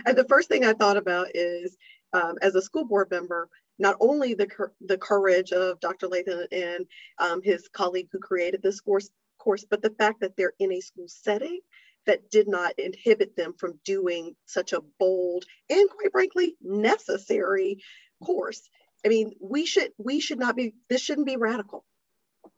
And 0.05 0.16
the 0.16 0.25
first 0.25 0.49
thing 0.49 0.64
I 0.64 0.72
thought 0.72 0.96
about 0.96 1.29
is, 1.35 1.77
um, 2.12 2.35
as 2.42 2.55
a 2.55 2.62
school 2.62 2.85
board 2.85 3.11
member, 3.11 3.49
not 3.79 3.97
only 4.01 4.35
the, 4.35 4.49
the 4.81 4.99
courage 4.99 5.53
of 5.53 5.81
Dr. 5.81 6.09
Lathan 6.09 6.47
and 6.53 6.87
um, 7.19 7.42
his 7.42 7.69
colleague 7.69 8.09
who 8.11 8.19
created 8.19 8.62
this 8.62 8.81
course, 8.81 9.11
course, 9.38 9.64
but 9.69 9.83
the 9.83 9.90
fact 9.90 10.21
that 10.21 10.37
they're 10.37 10.55
in 10.59 10.73
a 10.73 10.81
school 10.81 11.09
setting 11.09 11.61
that 12.07 12.31
did 12.31 12.49
not 12.49 12.79
inhibit 12.79 13.37
them 13.37 13.55
from 13.59 13.79
doing 13.85 14.35
such 14.47 14.73
a 14.73 14.81
bold 14.99 15.45
and 15.69 15.88
quite 15.90 16.12
frankly 16.12 16.57
necessary 16.62 17.79
course. 18.25 18.69
I 19.05 19.09
mean, 19.09 19.33
we 19.40 19.66
should 19.66 19.92
we 19.99 20.21
should 20.21 20.38
not 20.38 20.57
be 20.57 20.75
this 20.88 21.01
shouldn't 21.01 21.27
be 21.27 21.37
radical 21.37 21.85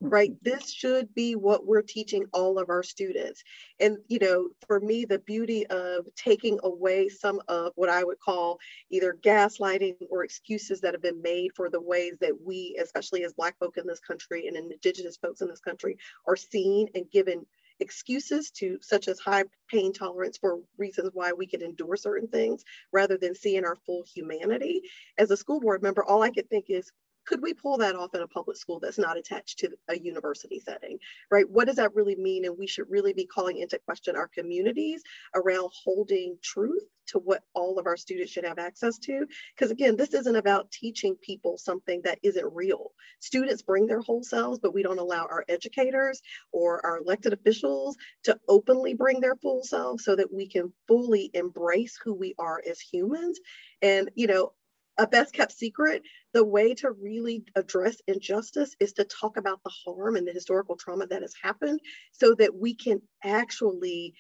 right? 0.00 0.32
This 0.42 0.70
should 0.70 1.12
be 1.14 1.34
what 1.34 1.66
we're 1.66 1.82
teaching 1.82 2.24
all 2.32 2.58
of 2.58 2.68
our 2.68 2.82
students. 2.82 3.42
And 3.80 3.98
you 4.08 4.18
know 4.20 4.48
for 4.66 4.80
me 4.80 5.04
the 5.04 5.18
beauty 5.20 5.66
of 5.68 6.06
taking 6.16 6.58
away 6.62 7.08
some 7.08 7.40
of 7.48 7.72
what 7.76 7.88
i 7.88 8.02
would 8.04 8.18
call 8.20 8.58
either 8.90 9.16
gaslighting 9.22 9.96
or 10.10 10.24
excuses 10.24 10.80
that 10.80 10.94
have 10.94 11.02
been 11.02 11.22
made 11.22 11.50
for 11.54 11.68
the 11.70 11.80
ways 11.80 12.16
that 12.20 12.32
we 12.44 12.76
especially 12.82 13.24
as 13.24 13.32
black 13.34 13.56
folk 13.58 13.76
in 13.76 13.86
this 13.86 14.00
country 14.00 14.46
and 14.46 14.56
indigenous 14.56 15.16
folks 15.16 15.40
in 15.40 15.48
this 15.48 15.60
country 15.60 15.96
are 16.26 16.36
seen 16.36 16.88
and 16.94 17.10
given 17.10 17.44
excuses 17.80 18.50
to 18.50 18.78
such 18.80 19.06
as 19.08 19.20
high 19.20 19.44
pain 19.70 19.92
tolerance 19.92 20.36
for 20.36 20.58
reasons 20.76 21.10
why 21.14 21.32
we 21.32 21.46
can 21.46 21.62
endure 21.62 21.96
certain 21.96 22.28
things 22.28 22.64
rather 22.92 23.16
than 23.16 23.34
seeing 23.34 23.64
our 23.64 23.76
full 23.86 24.02
humanity. 24.12 24.82
As 25.16 25.30
a 25.30 25.36
school 25.36 25.60
board 25.60 25.82
member 25.82 26.04
all 26.04 26.22
i 26.22 26.30
could 26.30 26.48
think 26.50 26.66
is 26.68 26.90
could 27.28 27.42
we 27.42 27.52
pull 27.52 27.76
that 27.76 27.94
off 27.94 28.14
in 28.14 28.22
a 28.22 28.26
public 28.26 28.56
school 28.56 28.80
that's 28.80 28.98
not 28.98 29.18
attached 29.18 29.58
to 29.58 29.68
a 29.88 29.98
university 29.98 30.60
setting, 30.60 30.98
right? 31.30 31.48
What 31.48 31.66
does 31.66 31.76
that 31.76 31.94
really 31.94 32.16
mean? 32.16 32.46
And 32.46 32.56
we 32.56 32.66
should 32.66 32.86
really 32.88 33.12
be 33.12 33.26
calling 33.26 33.58
into 33.58 33.78
question 33.78 34.16
our 34.16 34.28
communities 34.28 35.02
around 35.34 35.70
holding 35.84 36.38
truth 36.42 36.84
to 37.08 37.18
what 37.18 37.42
all 37.54 37.78
of 37.78 37.86
our 37.86 37.96
students 37.96 38.32
should 38.32 38.44
have 38.44 38.58
access 38.58 38.98
to. 38.98 39.26
Because 39.54 39.70
again, 39.70 39.96
this 39.96 40.14
isn't 40.14 40.36
about 40.36 40.70
teaching 40.70 41.16
people 41.20 41.58
something 41.58 42.00
that 42.04 42.18
isn't 42.22 42.54
real. 42.54 42.92
Students 43.20 43.62
bring 43.62 43.86
their 43.86 44.00
whole 44.00 44.22
selves, 44.22 44.58
but 44.58 44.74
we 44.74 44.82
don't 44.82 44.98
allow 44.98 45.24
our 45.24 45.44
educators 45.48 46.22
or 46.52 46.84
our 46.84 46.98
elected 46.98 47.34
officials 47.34 47.96
to 48.24 48.38
openly 48.48 48.94
bring 48.94 49.20
their 49.20 49.36
full 49.36 49.62
selves 49.62 50.04
so 50.04 50.16
that 50.16 50.32
we 50.32 50.48
can 50.48 50.72
fully 50.86 51.30
embrace 51.34 51.98
who 52.02 52.14
we 52.14 52.34
are 52.38 52.62
as 52.68 52.80
humans. 52.80 53.38
And, 53.82 54.10
you 54.14 54.26
know, 54.26 54.52
a 54.98 55.06
best 55.06 55.32
kept 55.32 55.52
secret, 55.52 56.02
the 56.34 56.44
way 56.44 56.74
to 56.74 56.90
really 56.90 57.44
address 57.54 57.96
injustice 58.06 58.74
is 58.80 58.92
to 58.94 59.04
talk 59.04 59.36
about 59.36 59.62
the 59.62 59.72
harm 59.84 60.16
and 60.16 60.26
the 60.26 60.32
historical 60.32 60.76
trauma 60.76 61.06
that 61.06 61.22
has 61.22 61.34
happened 61.40 61.80
so 62.12 62.34
that 62.34 62.54
we 62.54 62.74
can 62.74 63.00
actually 63.24 64.14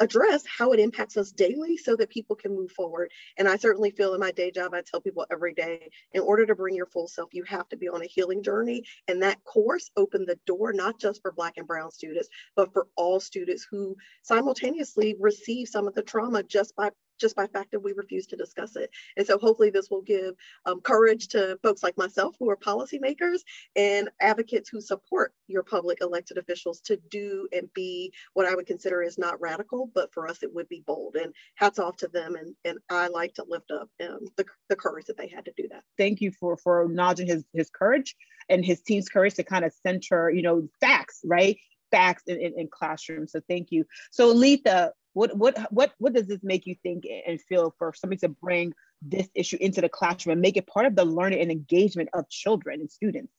address 0.00 0.44
how 0.46 0.72
it 0.72 0.80
impacts 0.80 1.16
us 1.16 1.32
daily 1.32 1.76
so 1.76 1.96
that 1.96 2.08
people 2.08 2.36
can 2.36 2.54
move 2.54 2.70
forward. 2.70 3.10
And 3.36 3.48
I 3.48 3.56
certainly 3.56 3.90
feel 3.90 4.14
in 4.14 4.20
my 4.20 4.30
day 4.30 4.50
job, 4.50 4.72
I 4.72 4.82
tell 4.86 5.00
people 5.00 5.26
every 5.30 5.54
day, 5.54 5.90
in 6.12 6.22
order 6.22 6.46
to 6.46 6.54
bring 6.54 6.76
your 6.76 6.86
full 6.86 7.08
self, 7.08 7.30
you 7.32 7.42
have 7.44 7.68
to 7.70 7.76
be 7.76 7.88
on 7.88 8.02
a 8.02 8.06
healing 8.06 8.42
journey. 8.42 8.84
And 9.08 9.22
that 9.22 9.42
course 9.44 9.90
opened 9.96 10.28
the 10.28 10.38
door, 10.46 10.72
not 10.72 11.00
just 11.00 11.20
for 11.20 11.32
Black 11.32 11.54
and 11.56 11.66
Brown 11.66 11.90
students, 11.90 12.28
but 12.54 12.72
for 12.72 12.86
all 12.96 13.20
students 13.20 13.66
who 13.68 13.96
simultaneously 14.22 15.16
receive 15.18 15.68
some 15.68 15.88
of 15.88 15.94
the 15.94 16.02
trauma 16.02 16.42
just 16.42 16.76
by 16.76 16.90
just 17.18 17.36
by 17.36 17.46
fact 17.46 17.72
that 17.72 17.80
we 17.80 17.92
refuse 17.92 18.26
to 18.28 18.36
discuss 18.36 18.76
it. 18.76 18.90
And 19.16 19.26
so 19.26 19.38
hopefully 19.38 19.70
this 19.70 19.90
will 19.90 20.02
give 20.02 20.34
um, 20.66 20.80
courage 20.80 21.28
to 21.28 21.58
folks 21.62 21.82
like 21.82 21.96
myself 21.96 22.36
who 22.38 22.50
are 22.50 22.56
policymakers 22.56 23.40
and 23.76 24.08
advocates 24.20 24.68
who 24.68 24.80
support 24.80 25.32
your 25.46 25.62
public 25.62 25.98
elected 26.00 26.38
officials 26.38 26.80
to 26.82 26.98
do 27.10 27.48
and 27.52 27.72
be 27.74 28.12
what 28.34 28.46
I 28.46 28.54
would 28.54 28.66
consider 28.66 29.02
is 29.02 29.18
not 29.18 29.40
radical, 29.40 29.90
but 29.94 30.12
for 30.12 30.28
us 30.28 30.42
it 30.42 30.54
would 30.54 30.68
be 30.68 30.82
bold. 30.86 31.16
And 31.16 31.32
hats 31.56 31.78
off 31.78 31.96
to 31.98 32.08
them. 32.08 32.36
And, 32.36 32.54
and 32.64 32.78
I 32.90 33.08
like 33.08 33.34
to 33.34 33.44
lift 33.48 33.70
up 33.70 33.88
um, 34.02 34.20
the, 34.36 34.44
the 34.68 34.76
courage 34.76 35.06
that 35.06 35.16
they 35.16 35.28
had 35.28 35.44
to 35.46 35.52
do 35.56 35.68
that. 35.70 35.82
Thank 35.96 36.20
you 36.20 36.30
for, 36.32 36.56
for 36.56 36.82
acknowledging 36.82 37.26
his, 37.26 37.44
his 37.52 37.70
courage 37.70 38.14
and 38.48 38.64
his 38.64 38.80
team's 38.82 39.08
courage 39.08 39.34
to 39.34 39.44
kind 39.44 39.64
of 39.64 39.72
center, 39.86 40.30
you 40.30 40.42
know, 40.42 40.68
facts, 40.80 41.20
right? 41.24 41.56
Facts 41.90 42.24
in, 42.26 42.40
in, 42.40 42.54
in 42.58 42.68
classrooms. 42.68 43.32
So 43.32 43.40
thank 43.48 43.70
you. 43.70 43.84
So 44.10 44.32
Letha, 44.32 44.92
what 45.18 45.36
what 45.36 45.72
what 45.72 45.92
what 45.98 46.12
does 46.12 46.28
this 46.28 46.44
make 46.44 46.64
you 46.64 46.76
think 46.84 47.04
and 47.26 47.40
feel 47.42 47.74
for 47.76 47.92
somebody 47.92 48.20
to 48.20 48.28
bring 48.28 48.72
this 49.02 49.28
issue 49.34 49.58
into 49.60 49.80
the 49.80 49.88
classroom 49.88 50.34
and 50.34 50.40
make 50.40 50.56
it 50.56 50.66
part 50.68 50.86
of 50.86 50.94
the 50.94 51.04
learning 51.04 51.40
and 51.40 51.50
engagement 51.50 52.08
of 52.14 52.28
children 52.28 52.80
and 52.80 52.88
students? 52.88 53.32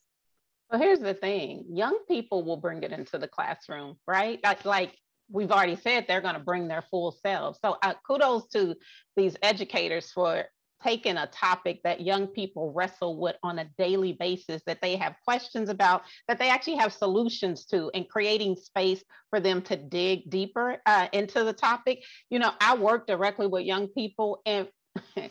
Well, 0.69 0.81
here's 0.81 0.99
the 0.99 1.13
thing: 1.13 1.65
young 1.71 1.97
people 2.05 2.43
will 2.43 2.57
bring 2.57 2.83
it 2.83 2.91
into 2.91 3.17
the 3.17 3.29
classroom, 3.29 3.95
right? 4.05 4.39
Like 4.43 4.65
like 4.65 4.97
we've 5.31 5.51
already 5.51 5.77
said, 5.77 6.05
they're 6.07 6.19
going 6.19 6.33
to 6.33 6.41
bring 6.41 6.67
their 6.67 6.83
full 6.91 7.13
selves. 7.13 7.59
So 7.63 7.77
uh, 7.81 7.93
kudos 8.05 8.47
to 8.49 8.75
these 9.15 9.37
educators 9.41 10.11
for 10.11 10.43
taken 10.83 11.17
a 11.17 11.27
topic 11.27 11.81
that 11.83 12.01
young 12.01 12.27
people 12.27 12.71
wrestle 12.73 13.17
with 13.17 13.35
on 13.43 13.59
a 13.59 13.69
daily 13.77 14.13
basis 14.13 14.61
that 14.65 14.81
they 14.81 14.95
have 14.95 15.15
questions 15.23 15.69
about 15.69 16.03
that 16.27 16.39
they 16.39 16.49
actually 16.49 16.75
have 16.75 16.93
solutions 16.93 17.65
to 17.65 17.89
and 17.93 18.09
creating 18.09 18.55
space 18.55 19.03
for 19.29 19.39
them 19.39 19.61
to 19.61 19.75
dig 19.75 20.29
deeper 20.29 20.77
uh, 20.85 21.07
into 21.13 21.43
the 21.43 21.53
topic 21.53 22.03
you 22.29 22.39
know 22.39 22.51
i 22.61 22.75
work 22.75 23.07
directly 23.07 23.47
with 23.47 23.65
young 23.65 23.87
people 23.87 24.41
and 24.45 24.67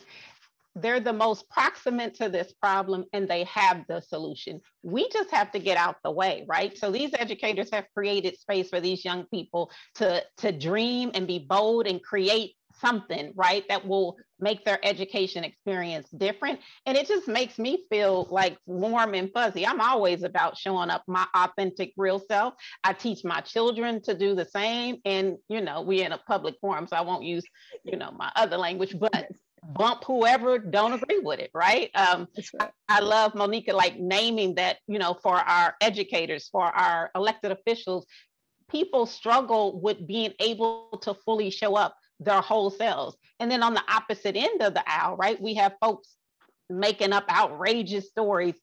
they're 0.75 0.99
the 0.99 1.13
most 1.13 1.49
proximate 1.49 2.15
to 2.15 2.29
this 2.29 2.53
problem 2.53 3.05
and 3.13 3.27
they 3.27 3.43
have 3.45 3.85
the 3.87 4.01
solution. 4.01 4.61
We 4.83 5.09
just 5.09 5.31
have 5.31 5.51
to 5.51 5.59
get 5.59 5.77
out 5.77 5.97
the 6.03 6.11
way, 6.11 6.45
right? 6.47 6.77
So 6.77 6.91
these 6.91 7.11
educators 7.17 7.69
have 7.73 7.85
created 7.93 8.37
space 8.37 8.69
for 8.69 8.79
these 8.79 9.03
young 9.03 9.25
people 9.25 9.71
to, 9.95 10.23
to 10.37 10.51
dream 10.51 11.11
and 11.13 11.27
be 11.27 11.39
bold 11.39 11.87
and 11.87 12.01
create 12.01 12.53
something, 12.79 13.33
right, 13.35 13.67
that 13.67 13.85
will 13.85 14.17
make 14.39 14.65
their 14.65 14.79
education 14.83 15.43
experience 15.43 16.09
different. 16.09 16.59
And 16.85 16.97
it 16.97 17.07
just 17.07 17.27
makes 17.27 17.57
me 17.57 17.83
feel 17.89 18.27
like 18.29 18.57
warm 18.65 19.13
and 19.13 19.31
fuzzy. 19.31 19.65
I'm 19.65 19.81
always 19.81 20.23
about 20.23 20.57
showing 20.57 20.89
up 20.89 21.03
my 21.07 21.25
authentic, 21.35 21.93
real 21.97 22.19
self. 22.19 22.53
I 22.83 22.93
teach 22.93 23.23
my 23.23 23.41
children 23.41 24.01
to 24.03 24.13
do 24.13 24.35
the 24.35 24.45
same. 24.45 24.97
And, 25.05 25.37
you 25.49 25.61
know, 25.61 25.81
we're 25.81 26.05
in 26.05 26.11
a 26.11 26.17
public 26.17 26.55
forum, 26.61 26.87
so 26.87 26.95
I 26.95 27.01
won't 27.01 27.23
use, 27.23 27.43
you 27.83 27.97
know, 27.97 28.11
my 28.11 28.31
other 28.35 28.57
language, 28.57 28.95
but 28.97 29.29
bump 29.73 30.03
whoever 30.05 30.57
don't 30.57 30.93
agree 30.93 31.19
with 31.19 31.39
it, 31.39 31.51
right? 31.53 31.91
Um, 31.95 32.27
right. 32.59 32.71
I, 32.87 32.97
I 32.97 32.99
love 33.01 33.33
Monika 33.33 33.73
like 33.73 33.99
naming 33.99 34.55
that, 34.55 34.77
you 34.87 34.99
know, 34.99 35.17
for 35.21 35.35
our 35.35 35.75
educators, 35.81 36.47
for 36.47 36.63
our 36.63 37.11
elected 37.15 37.51
officials, 37.51 38.05
people 38.69 39.05
struggle 39.05 39.79
with 39.81 40.05
being 40.05 40.33
able 40.39 40.99
to 41.01 41.13
fully 41.13 41.49
show 41.49 41.75
up 41.75 41.95
their 42.19 42.41
whole 42.41 42.69
selves. 42.69 43.17
And 43.39 43.49
then 43.49 43.63
on 43.63 43.73
the 43.73 43.83
opposite 43.87 44.35
end 44.35 44.61
of 44.61 44.73
the 44.73 44.83
aisle, 44.89 45.15
right, 45.15 45.41
we 45.41 45.55
have 45.55 45.75
folks 45.81 46.15
making 46.69 47.13
up 47.13 47.25
outrageous 47.29 48.09
stories, 48.09 48.55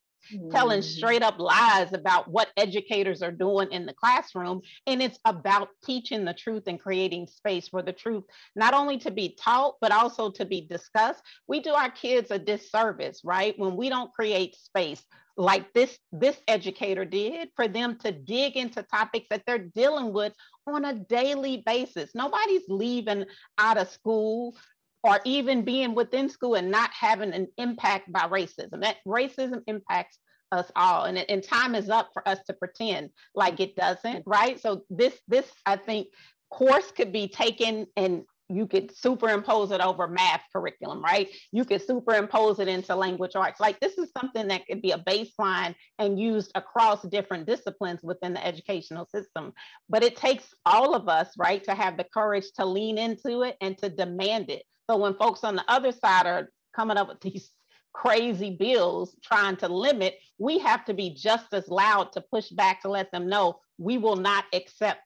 telling 0.50 0.80
mm-hmm. 0.80 0.96
straight 0.96 1.22
up 1.22 1.38
lies 1.38 1.92
about 1.92 2.28
what 2.28 2.48
educators 2.56 3.22
are 3.22 3.32
doing 3.32 3.70
in 3.72 3.86
the 3.86 3.94
classroom. 3.94 4.60
And 4.86 5.02
it's 5.02 5.18
about 5.24 5.68
teaching 5.84 6.24
the 6.24 6.34
truth 6.34 6.64
and 6.66 6.80
creating 6.80 7.28
space 7.28 7.68
for 7.68 7.82
the 7.82 7.92
truth, 7.92 8.24
not 8.54 8.74
only 8.74 8.98
to 8.98 9.10
be 9.10 9.36
taught, 9.40 9.76
but 9.80 9.92
also 9.92 10.30
to 10.32 10.44
be 10.44 10.60
discussed. 10.60 11.22
We 11.48 11.60
do 11.60 11.72
our 11.72 11.90
kids 11.90 12.30
a 12.30 12.38
disservice, 12.38 13.22
right? 13.24 13.58
When 13.58 13.76
we 13.76 13.88
don't 13.88 14.12
create 14.12 14.56
space 14.56 15.02
like 15.36 15.72
this 15.74 15.98
this 16.12 16.36
educator 16.48 17.04
did 17.04 17.50
for 17.54 17.68
them 17.68 17.98
to 17.98 18.10
dig 18.10 18.56
into 18.56 18.82
topics 18.82 19.26
that 19.30 19.42
they're 19.46 19.58
dealing 19.58 20.12
with 20.12 20.32
on 20.66 20.84
a 20.84 20.94
daily 20.94 21.62
basis. 21.66 22.10
Nobody's 22.14 22.68
leaving 22.68 23.24
out 23.58 23.78
of 23.78 23.90
school 23.90 24.56
or 25.02 25.20
even 25.24 25.62
being 25.62 25.94
within 25.94 26.28
school 26.28 26.54
and 26.54 26.70
not 26.70 26.90
having 26.92 27.32
an 27.32 27.48
impact 27.58 28.10
by 28.12 28.22
racism. 28.22 28.80
That 28.80 28.96
racism 29.06 29.62
impacts 29.66 30.18
us 30.52 30.70
all 30.76 31.04
and, 31.04 31.18
and 31.18 31.42
time 31.42 31.74
is 31.74 31.90
up 31.90 32.10
for 32.12 32.26
us 32.26 32.38
to 32.46 32.52
pretend 32.52 33.10
like 33.34 33.60
it 33.60 33.76
doesn't 33.76 34.22
right? 34.26 34.60
So 34.60 34.84
this 34.90 35.14
this 35.28 35.50
i 35.66 35.76
think 35.76 36.08
course 36.50 36.92
could 36.92 37.12
be 37.12 37.28
taken 37.28 37.86
and 37.96 38.22
you 38.48 38.66
could 38.66 38.96
superimpose 38.96 39.72
it 39.72 39.80
over 39.80 40.06
math 40.06 40.42
curriculum, 40.52 41.02
right? 41.02 41.28
You 41.52 41.64
could 41.64 41.84
superimpose 41.84 42.60
it 42.60 42.68
into 42.68 42.94
language 42.94 43.34
arts. 43.34 43.60
Like 43.60 43.80
this 43.80 43.98
is 43.98 44.10
something 44.18 44.48
that 44.48 44.66
could 44.66 44.82
be 44.82 44.92
a 44.92 44.98
baseline 44.98 45.74
and 45.98 46.18
used 46.18 46.52
across 46.54 47.02
different 47.02 47.46
disciplines 47.46 48.00
within 48.02 48.34
the 48.34 48.46
educational 48.46 49.06
system. 49.06 49.52
But 49.88 50.04
it 50.04 50.16
takes 50.16 50.54
all 50.64 50.94
of 50.94 51.08
us, 51.08 51.30
right, 51.36 51.62
to 51.64 51.74
have 51.74 51.96
the 51.96 52.04
courage 52.04 52.46
to 52.56 52.64
lean 52.64 52.98
into 52.98 53.42
it 53.42 53.56
and 53.60 53.76
to 53.78 53.88
demand 53.88 54.50
it. 54.50 54.62
So 54.88 54.96
when 54.96 55.14
folks 55.14 55.42
on 55.42 55.56
the 55.56 55.64
other 55.68 55.92
side 55.92 56.26
are 56.26 56.50
coming 56.74 56.96
up 56.96 57.08
with 57.08 57.20
these 57.22 57.50
crazy 57.92 58.50
bills 58.50 59.16
trying 59.24 59.56
to 59.56 59.68
limit, 59.68 60.18
we 60.38 60.58
have 60.58 60.84
to 60.84 60.94
be 60.94 61.14
just 61.14 61.52
as 61.52 61.66
loud 61.68 62.12
to 62.12 62.20
push 62.20 62.50
back 62.50 62.82
to 62.82 62.90
let 62.90 63.10
them 63.10 63.28
know 63.28 63.60
we 63.78 63.98
will 63.98 64.16
not 64.16 64.44
accept 64.52 65.00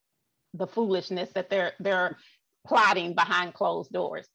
the 0.54 0.66
foolishness 0.66 1.30
that 1.34 1.48
they're 1.48 1.72
they're 1.78 2.16
plotting 2.70 3.14
behind 3.14 3.52
closed 3.52 3.92
doors. 3.92 4.28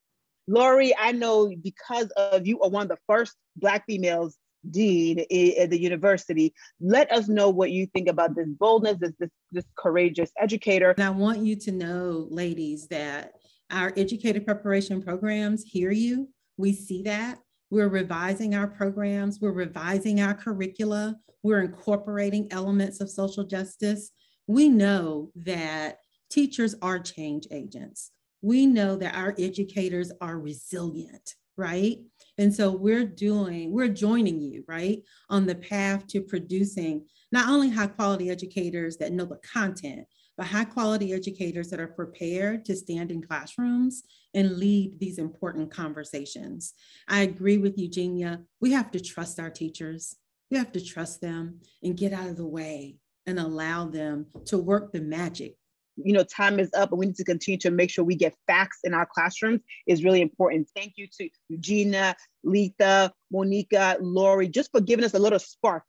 Loury, 0.49 0.91
I 0.99 1.13
know 1.13 1.49
because 1.63 2.11
of 2.17 2.45
you 2.45 2.61
are 2.61 2.69
one 2.69 2.83
of 2.83 2.89
the 2.89 2.97
first 3.07 3.33
Black 3.55 3.85
females 3.87 4.35
dean 4.69 5.19
at 5.19 5.69
the 5.69 5.79
university. 5.79 6.53
Let 6.81 7.09
us 7.13 7.29
know 7.29 7.49
what 7.49 7.71
you 7.71 7.85
think 7.87 8.09
about 8.09 8.35
this 8.35 8.49
boldness, 8.49 8.97
this, 8.99 9.13
this, 9.19 9.29
this 9.53 9.63
courageous 9.77 10.31
educator. 10.37 10.91
And 10.91 11.03
I 11.03 11.11
want 11.11 11.39
you 11.39 11.55
to 11.55 11.71
know, 11.71 12.27
ladies, 12.29 12.87
that 12.89 13.31
our 13.71 13.93
educator 13.95 14.41
preparation 14.41 15.01
programs 15.01 15.63
hear 15.63 15.91
you. 15.91 16.27
We 16.57 16.73
see 16.73 17.03
that. 17.03 17.39
We're 17.69 17.87
revising 17.87 18.53
our 18.53 18.67
programs, 18.67 19.39
we're 19.41 19.51
revising 19.51 20.21
our 20.21 20.33
curricula, 20.33 21.15
we're 21.41 21.61
incorporating 21.61 22.47
elements 22.51 23.01
of 23.01 23.09
social 23.09 23.43
justice. 23.45 24.11
We 24.45 24.69
know 24.69 25.31
that 25.35 25.97
teachers 26.29 26.75
are 26.81 26.99
change 26.99 27.47
agents 27.51 28.11
we 28.45 28.67
know 28.67 28.95
that 28.95 29.15
our 29.15 29.33
educators 29.39 30.11
are 30.21 30.39
resilient, 30.39 31.33
right? 31.57 31.97
And 32.37 32.53
so 32.53 32.69
we're 32.69 33.07
doing, 33.07 33.71
we're 33.71 33.87
joining 33.87 34.39
you, 34.39 34.63
right, 34.67 35.01
on 35.31 35.47
the 35.47 35.55
path 35.55 36.05
to 36.09 36.21
producing 36.21 37.07
not 37.31 37.49
only 37.49 37.71
high 37.71 37.87
quality 37.87 38.29
educators 38.29 38.97
that 38.97 39.13
know 39.13 39.25
the 39.25 39.37
content, 39.37 40.05
but 40.37 40.45
high 40.45 40.65
quality 40.65 41.11
educators 41.11 41.71
that 41.71 41.79
are 41.79 41.87
prepared 41.87 42.65
to 42.65 42.75
stand 42.75 43.09
in 43.09 43.23
classrooms 43.23 44.03
and 44.35 44.57
lead 44.57 44.99
these 44.99 45.17
important 45.17 45.71
conversations. 45.71 46.75
I 47.07 47.21
agree 47.21 47.57
with 47.57 47.79
Eugenia. 47.79 48.41
We 48.61 48.73
have 48.73 48.91
to 48.91 48.99
trust 48.99 49.39
our 49.39 49.49
teachers. 49.49 50.17
We 50.51 50.57
have 50.57 50.71
to 50.73 50.85
trust 50.85 51.19
them 51.19 51.61
and 51.81 51.97
get 51.97 52.13
out 52.13 52.27
of 52.27 52.37
the 52.37 52.45
way 52.45 52.97
and 53.25 53.39
allow 53.39 53.87
them 53.87 54.27
to 54.45 54.59
work 54.59 54.91
the 54.91 55.01
magic 55.01 55.55
you 55.97 56.13
know, 56.13 56.23
time 56.23 56.59
is 56.59 56.69
up 56.73 56.91
and 56.91 56.99
we 56.99 57.07
need 57.07 57.15
to 57.15 57.23
continue 57.23 57.57
to 57.59 57.71
make 57.71 57.89
sure 57.89 58.03
we 58.03 58.15
get 58.15 58.35
facts 58.47 58.79
in 58.83 58.93
our 58.93 59.05
classrooms 59.05 59.61
is 59.87 60.03
really 60.03 60.21
important. 60.21 60.67
Thank 60.75 60.93
you 60.97 61.07
to 61.19 61.29
Eugenia, 61.49 62.15
Letha, 62.43 63.11
Monika, 63.33 63.99
Loury, 63.99 64.51
just 64.51 64.71
for 64.71 64.81
giving 64.81 65.05
us 65.05 65.13
a 65.13 65.19
little 65.19 65.39
spark. 65.39 65.83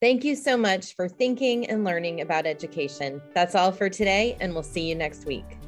Thank 0.00 0.22
you 0.22 0.36
so 0.36 0.56
much 0.56 0.94
for 0.94 1.08
thinking 1.08 1.68
and 1.68 1.84
learning 1.84 2.20
about 2.20 2.46
education. 2.46 3.20
That's 3.34 3.56
all 3.56 3.72
for 3.72 3.88
today, 3.88 4.36
and 4.40 4.54
we'll 4.54 4.62
see 4.62 4.88
you 4.88 4.94
next 4.94 5.26
week. 5.26 5.58